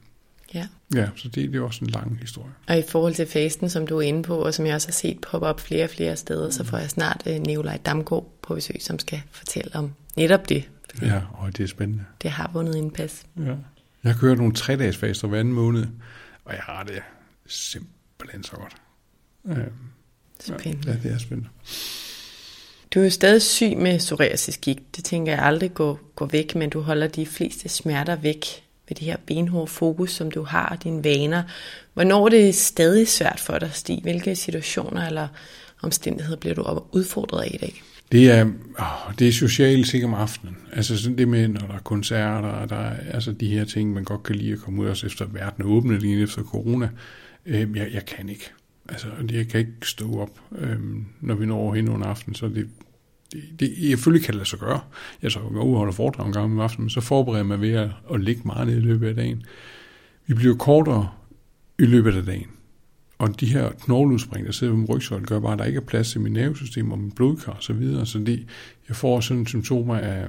[0.55, 0.69] Ja.
[0.95, 2.53] Ja, så det, det er også en lang historie.
[2.69, 4.93] Og i forhold til fasten, som du er inde på, og som jeg også har
[4.93, 6.53] set poppe op flere og flere steder, mm.
[6.53, 10.71] så får jeg snart uh, Nikolaj Damgaard på besøg, som skal fortælle om netop det.
[11.03, 12.05] Ja, og det er spændende.
[12.23, 13.27] Det har vundet indpas.
[13.39, 13.55] Ja.
[14.05, 15.87] Jeg kørt nogle tre dages faster hver anden måned,
[16.45, 17.03] og jeg har det
[17.47, 18.75] simpelthen så godt.
[19.49, 19.65] Ja.
[20.41, 20.91] Spændende.
[20.91, 21.51] Ja, det er spændende.
[22.95, 24.97] Du er jo stadig syg med psoriasisgigt.
[24.97, 28.47] Det tænker jeg aldrig går, går væk, men du holder de fleste smerter væk
[28.89, 31.43] ved det her benhårde fokus, som du har, og dine vaner.
[31.95, 34.01] Hvornår er det stadig svært for dig, Stig?
[34.03, 35.29] Hvilke situationer eller
[35.83, 37.83] omstændigheder bliver du udfordret af i dag?
[38.13, 38.45] Det er,
[38.79, 40.57] åh, det er socialt sikkert om aftenen.
[40.73, 44.05] Altså sådan det med, når der er koncerter, der er altså de her ting, man
[44.05, 46.89] godt kan lide at komme ud af, efter verden er åbnet lige efter corona.
[47.47, 48.51] Øh, jeg, jeg kan ikke.
[48.89, 50.79] Altså, jeg kan ikke stå op, øh,
[51.21, 52.69] når vi når hen under aften, så det,
[53.35, 54.81] det, det, jeg selvfølgelig kan det lade sig gøre.
[55.23, 57.47] Jeg så går ud og holder foredrag en gang om aftenen, men så forbereder jeg
[57.47, 59.43] mig ved at, at ligge meget ned i løbet af dagen.
[60.27, 61.09] Vi bliver kortere
[61.79, 62.49] i løbet af dagen.
[63.19, 65.85] Og de her knogleudspring, der sidder ved min rygsøjle, gør bare, at der ikke er
[65.85, 67.63] plads til mit nervesystem og min blodkar osv.
[67.63, 68.07] Så, videre.
[68.07, 68.47] så det,
[68.89, 70.27] jeg får sådan symptomer af,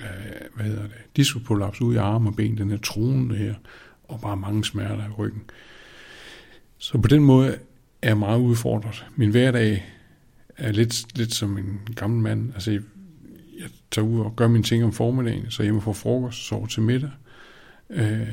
[0.00, 0.10] af
[0.54, 3.54] hvad hedder det, discoprolaps ude i arme og ben, den her tronen her,
[4.04, 5.42] og bare mange smerter i ryggen.
[6.78, 7.58] Så på den måde
[8.02, 9.06] er jeg meget udfordret.
[9.16, 9.84] Min hverdag
[10.56, 12.54] er lidt, lidt som en gammel mand.
[12.54, 12.80] Altså, jeg,
[13.60, 16.82] jeg tager ud og gør mine ting om formiddagen, så hjemme får frokost, sover til
[16.82, 17.10] middag,
[17.90, 18.28] øh,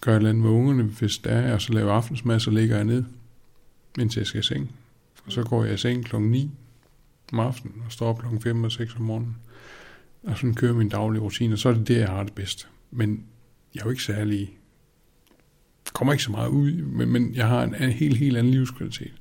[0.00, 2.76] gør et eller andet med ungerne, hvis der er, og så laver aftensmad, så ligger
[2.76, 3.04] jeg ned,
[3.98, 4.74] indtil jeg skal i seng.
[5.26, 6.50] Og så går jeg i seng klokken 9
[7.32, 9.36] om aftenen, og står op klokken 5 og 6 om morgenen.
[10.22, 12.68] Og sådan kører min daglige rutine, og så er det det, jeg har det bedst.
[12.90, 13.24] Men
[13.74, 14.58] jeg er jo ikke særlig...
[15.92, 19.12] kommer ikke så meget ud, men, men jeg har en, en helt, helt anden livskvalitet.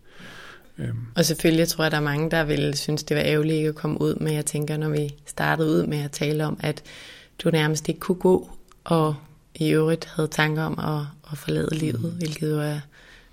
[0.77, 0.97] Øhm.
[1.15, 3.75] Og selvfølgelig tror jeg, der er mange, der vil synes, det var ærgerligt ikke at
[3.75, 6.83] komme ud, men jeg tænker, når vi startede ud med at tale om, at
[7.43, 8.49] du nærmest ikke kunne gå,
[8.83, 9.15] og
[9.55, 12.17] i øvrigt havde tanker om at, at forlade livet, mm.
[12.17, 12.79] hvilket jo er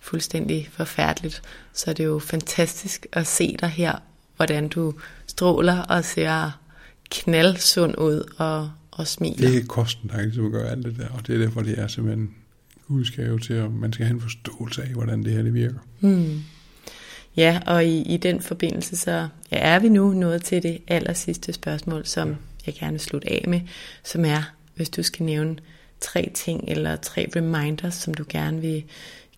[0.01, 3.93] fuldstændig forfærdeligt, så er det jo fantastisk at se dig her,
[4.37, 4.95] hvordan du
[5.27, 6.61] stråler og ser
[7.11, 9.49] knaldsund ud og, og smiler.
[9.49, 11.87] Det er kosten, der ligesom gør alt det der, og det er derfor, det er
[11.87, 12.31] simpelthen
[12.89, 15.79] Guds gave til, at man skal have en forståelse af, hvordan det her det virker.
[16.01, 16.41] Mm.
[17.37, 21.13] Ja, og i, i den forbindelse så ja, er vi nu nået til det aller
[21.13, 23.61] sidste spørgsmål, som jeg gerne vil slutte af med,
[24.05, 25.57] som er, hvis du skal nævne
[26.01, 28.85] tre ting eller tre reminders, som du gerne vil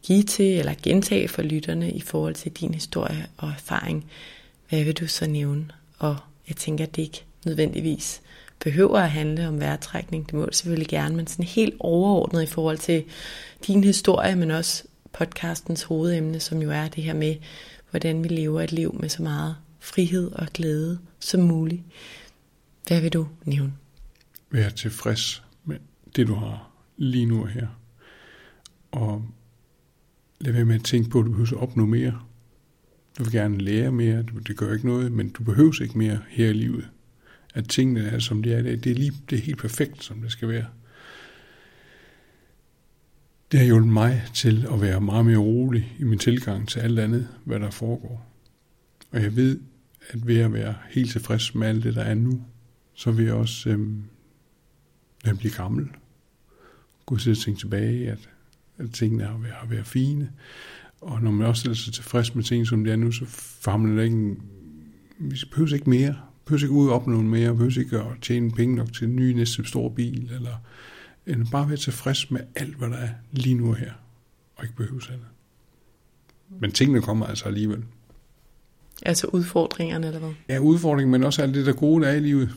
[0.03, 4.11] give til eller gentage for lytterne i forhold til din historie og erfaring,
[4.69, 5.69] hvad vil du så nævne?
[5.99, 6.17] Og
[6.49, 8.21] jeg tænker, at det ikke nødvendigvis
[8.59, 10.27] behøver at handle om vejrtrækning.
[10.27, 13.05] Det må det selvfølgelig gerne, men sådan helt overordnet i forhold til
[13.67, 17.37] din historie, men også podcastens hovedemne, som jo er det her med,
[17.95, 21.83] hvordan vi lever et liv med så meget frihed og glæde som muligt.
[22.89, 23.73] Hvad vil du nævne?
[24.51, 25.77] Vær tilfreds med
[26.17, 27.67] det, du har lige nu og her.
[28.93, 29.25] Og
[30.41, 32.21] lad være med at tænke på, at du behøver at opnå mere.
[33.19, 36.49] Du vil gerne lære mere, det gør ikke noget, men du behøver ikke mere her
[36.49, 36.89] i livet.
[37.55, 40.33] At tingene er, som de er, det er, lige, det er helt perfekt, som det
[40.33, 40.67] skal være.
[43.53, 46.99] Det har hjulpet mig til at være meget mere rolig i min tilgang til alt
[46.99, 48.27] andet, hvad der foregår.
[49.11, 49.61] Og jeg ved,
[50.11, 52.43] at ved at være helt tilfreds med alt det, der er nu,
[52.95, 54.05] så vil jeg også, øhm,
[55.25, 55.89] når jeg bliver gammel,
[57.07, 58.29] gå til at tænke tilbage, at,
[58.79, 60.31] at tingene har været, har været fine.
[61.01, 63.95] Og når man også stiller sig tilfreds med ting, som det er nu, så famler
[63.95, 64.43] man ikke en,
[65.19, 66.13] vi behøver ikke mere.
[66.13, 67.51] Vi behøver ikke ud og opnå mere.
[67.51, 70.57] Vi behøver ikke at tjene penge nok til en ny næste stor bil, eller
[71.27, 73.93] end bare være tilfreds med alt, hvad der er lige nu og her,
[74.57, 75.27] og ikke behøves andet.
[76.61, 77.85] Men tingene kommer altså alligevel.
[79.03, 80.31] Altså udfordringerne, eller hvad?
[80.49, 82.51] Ja, udfordringen, men også alt det, der gode der er i livet.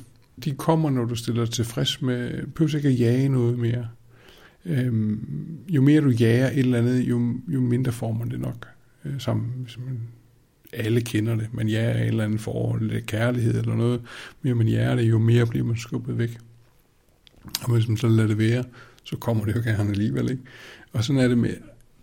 [0.43, 3.87] De kommer, når du stiller dig tilfreds med, behøver ikke at jage noget mere.
[4.65, 5.19] Øhm,
[5.69, 8.67] jo mere du jager et eller andet, jo, jo mindre får man det nok.
[9.05, 9.13] øh,
[9.55, 9.99] hvis man,
[10.73, 11.53] alle kender det.
[11.53, 14.01] Man jager en eller anden forhold, kærlighed eller noget.
[14.41, 16.37] Mere man jager det, jo mere bliver man skubbet væk.
[17.63, 18.63] Og hvis man så lader det være,
[19.03, 20.31] så kommer det jo gerne alligevel.
[20.31, 20.43] Ikke?
[20.93, 21.55] Og sådan er det med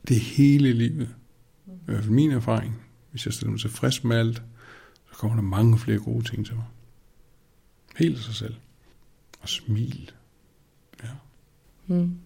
[0.08, 1.08] det hele livet.
[1.66, 2.80] I hvert fald min erfaring.
[3.10, 4.42] Hvis jeg stiller mig tilfreds med alt,
[5.12, 6.64] så kommer der mange flere gode ting til mig.
[7.96, 8.54] Helt af sig selv.
[9.40, 10.10] Og smil.
[11.02, 11.08] Ja.
[11.86, 12.18] Mm.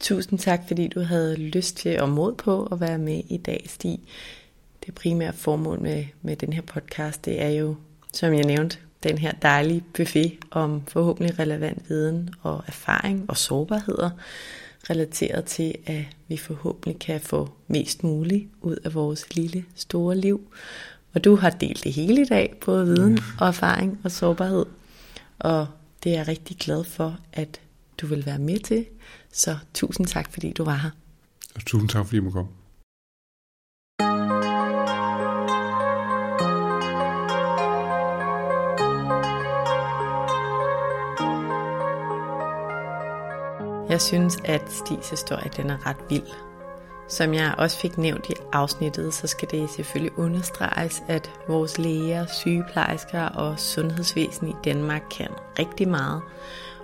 [0.00, 3.64] Tusind tak, fordi du havde lyst til og mod på at være med i dag,
[3.68, 3.98] Stig.
[4.86, 7.76] Det primære formål med, med den her podcast, det er jo,
[8.12, 14.10] som jeg nævnte, den her dejlige buffet om forhåbentlig relevant viden og erfaring og sårbarheder,
[14.90, 20.52] relateret til, at vi forhåbentlig kan få mest muligt ud af vores lille, store liv.
[21.14, 24.66] Og du har delt det hele i dag, både viden og erfaring og sårbarhed.
[25.38, 25.66] Og
[26.04, 27.60] det er jeg rigtig glad for, at
[28.00, 28.86] du vil være med til.
[29.32, 30.90] Så tusind tak, fordi du var her.
[31.54, 32.50] Og tusind tak, fordi jeg må komme.
[43.90, 46.32] Jeg synes, at Stis historie den er ret vild.
[47.08, 52.26] Som jeg også fik nævnt i afsnittet, så skal det selvfølgelig understreges, at vores læger,
[52.26, 55.28] sygeplejersker og sundhedsvæsen i Danmark kan
[55.58, 56.22] rigtig meget.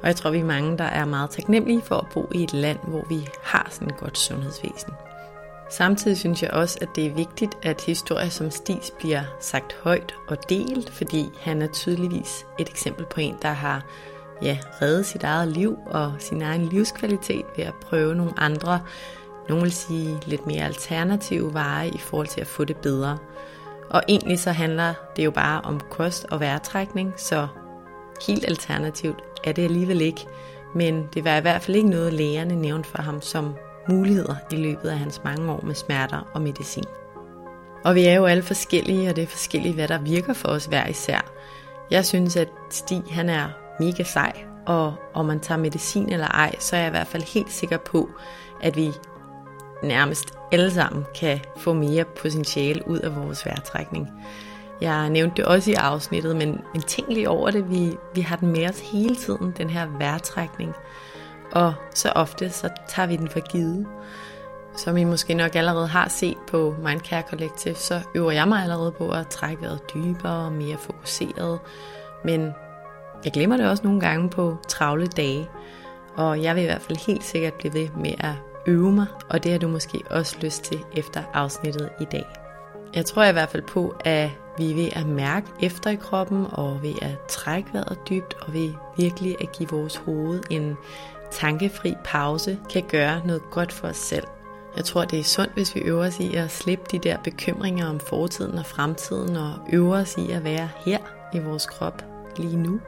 [0.03, 2.53] Og jeg tror, vi er mange, der er meget taknemmelige for at bo i et
[2.53, 4.93] land, hvor vi har sådan et godt sundhedsvæsen.
[5.71, 10.15] Samtidig synes jeg også, at det er vigtigt, at historier som Stis bliver sagt højt
[10.29, 13.85] og delt, fordi han er tydeligvis et eksempel på en, der har
[14.43, 18.81] ja, redde sit eget liv og sin egen livskvalitet ved at prøve nogle andre,
[19.49, 23.19] nogle vil sige lidt mere alternative veje i forhold til at få det bedre.
[23.91, 27.49] Og egentlig så handler det jo bare om kost og vejrtrækning, så
[28.27, 30.27] helt alternativt er det alligevel ikke.
[30.75, 33.55] Men det var i hvert fald ikke noget, lægerne nævnte for ham som
[33.89, 36.85] muligheder i løbet af hans mange år med smerter og medicin.
[37.85, 40.65] Og vi er jo alle forskellige, og det er forskelligt, hvad der virker for os
[40.65, 41.33] hver især.
[41.91, 43.49] Jeg synes, at Stig han er
[43.81, 44.33] mega sej,
[44.67, 47.77] og om man tager medicin eller ej, så er jeg i hvert fald helt sikker
[47.77, 48.11] på,
[48.63, 48.93] at vi
[49.83, 54.09] nærmest alle sammen kan få mere potentiale ud af vores vejrtrækning.
[54.81, 57.71] Jeg nævnte det også i afsnittet, men, men tænk lige over det.
[57.71, 60.73] Vi, vi har den med os hele tiden, den her vejrtrækning.
[61.53, 63.87] Og så ofte, så tager vi den for givet.
[64.77, 68.93] Som I måske nok allerede har set på Mindcare Collective, så øver jeg mig allerede
[68.93, 71.59] på at trække vejret dybere og mere fokuseret.
[72.25, 72.53] Men
[73.27, 75.49] jeg glemmer det også nogle gange på travle dage,
[76.15, 78.33] og jeg vil i hvert fald helt sikkert blive ved med at
[78.67, 82.27] øve mig, og det har du måske også lyst til efter afsnittet i dag.
[82.95, 86.47] Jeg tror i hvert fald på, at vi er ved at mærke efter i kroppen,
[86.53, 90.77] og ved at trække vejret dybt, og ved virkelig at give vores hoved en
[91.31, 94.27] tankefri pause, kan gøre noget godt for os selv.
[94.77, 97.89] Jeg tror, det er sundt, hvis vi øver os i at slippe de der bekymringer
[97.89, 100.99] om fortiden og fremtiden, og øver os i at være her
[101.35, 102.05] i vores krop
[102.37, 102.81] lige nu.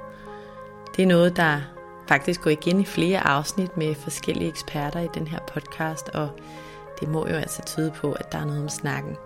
[0.98, 1.60] Det er noget, der
[2.08, 6.28] faktisk går igen i flere afsnit med forskellige eksperter i den her podcast, og
[7.00, 9.16] det må jo altså tyde på, at der er noget om snakken.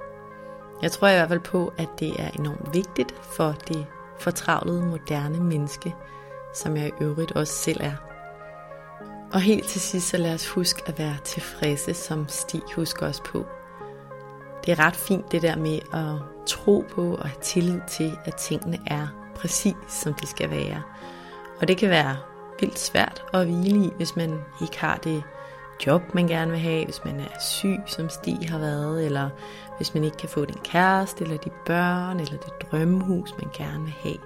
[0.83, 3.87] Jeg tror i hvert fald på, at det er enormt vigtigt for det
[4.21, 5.95] fortravlede moderne menneske,
[6.55, 7.97] som jeg i øvrigt også selv er.
[9.33, 13.21] Og helt til sidst, så lad os huske at være tilfredse, som Stig husker os
[13.21, 13.47] på.
[14.67, 18.35] Det er ret fint det der med at tro på og have tillid til, at
[18.35, 20.83] tingene er præcis som de skal være.
[21.63, 22.17] Og det kan være
[22.61, 25.23] vildt svært at hvile i, hvis man ikke har det
[25.87, 29.29] job, man gerne vil have, hvis man er syg, som Stig har været, eller
[29.77, 33.85] hvis man ikke kan få den kæreste, eller de børn, eller det drømmehus, man gerne
[33.85, 34.17] vil have.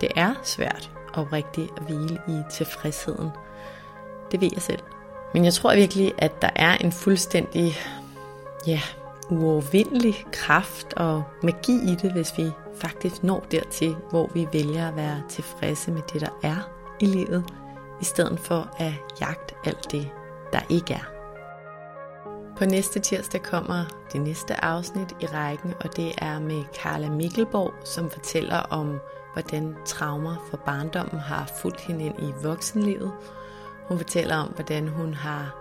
[0.00, 3.30] Det er svært oprigtigt at hvile i tilfredsheden.
[4.30, 4.82] Det ved jeg selv.
[5.34, 7.74] Men jeg tror virkelig, at der er en fuldstændig,
[8.66, 8.80] ja,
[9.30, 14.96] uovervindelig kraft og magi i det, hvis vi faktisk når dertil, hvor vi vælger at
[14.96, 17.44] være tilfredse med det, der er i livet,
[18.00, 20.10] i stedet for at jagte alt det,
[20.52, 21.16] der ikke er.
[22.58, 27.74] På næste tirsdag kommer det næste afsnit i rækken, og det er med Carla Mikkelborg,
[27.84, 29.00] som fortæller om,
[29.32, 33.12] hvordan traumer fra barndommen har fulgt hende ind i voksenlivet.
[33.88, 35.56] Hun fortæller om, hvordan hun har,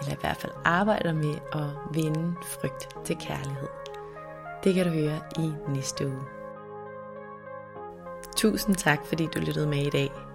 [0.00, 3.68] eller i hvert fald arbejder med at vinde frygt til kærlighed.
[4.64, 6.22] Det kan du høre i næste uge.
[8.36, 10.25] Tusind tak, fordi du lyttede med i dag.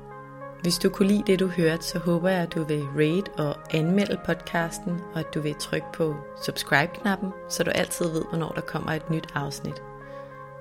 [0.62, 3.56] Hvis du kunne lide det, du hørte, så håber jeg, at du vil rate og
[3.72, 8.62] anmelde podcasten, og at du vil trykke på subscribe-knappen, så du altid ved, hvornår der
[8.62, 9.84] kommer et nyt afsnit.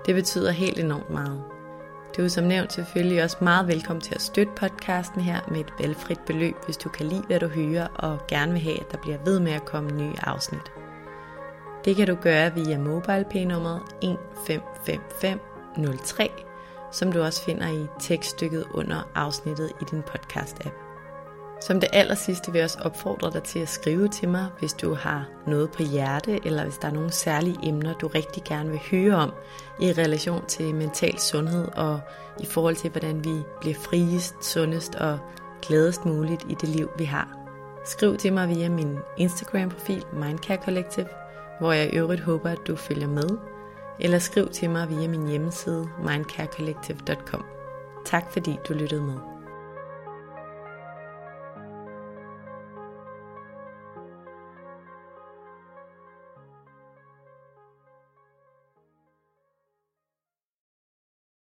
[0.07, 1.43] Det betyder helt enormt meget.
[2.17, 5.73] Du er som nævnt selvfølgelig også meget velkommen til at støtte podcasten her med et
[5.79, 8.99] valgfrit beløb, hvis du kan lide, hvad du hører, og gerne vil have, at der
[8.99, 10.73] bliver ved med at komme nye afsnit.
[11.85, 16.31] Det kan du gøre via MobilePay-nummeret 155503,
[16.91, 20.91] som du også finder i tekststykket under afsnittet i din podcast-app.
[21.61, 24.73] Som det aller sidste vil jeg også opfordre dig til at skrive til mig, hvis
[24.73, 28.71] du har noget på hjerte, eller hvis der er nogle særlige emner, du rigtig gerne
[28.71, 29.33] vil høre om
[29.81, 32.01] i relation til mental sundhed og
[32.41, 35.19] i forhold til, hvordan vi bliver friest, sundest og
[35.63, 37.37] gladest muligt i det liv, vi har.
[37.85, 41.09] Skriv til mig via min Instagram-profil Mindcare Collective,
[41.61, 43.29] hvor jeg i øvrigt håber, at du følger med,
[44.01, 47.45] eller skriv til mig via min hjemmeside mindcarecollective.com.
[48.05, 49.30] Tak fordi du lyttede med.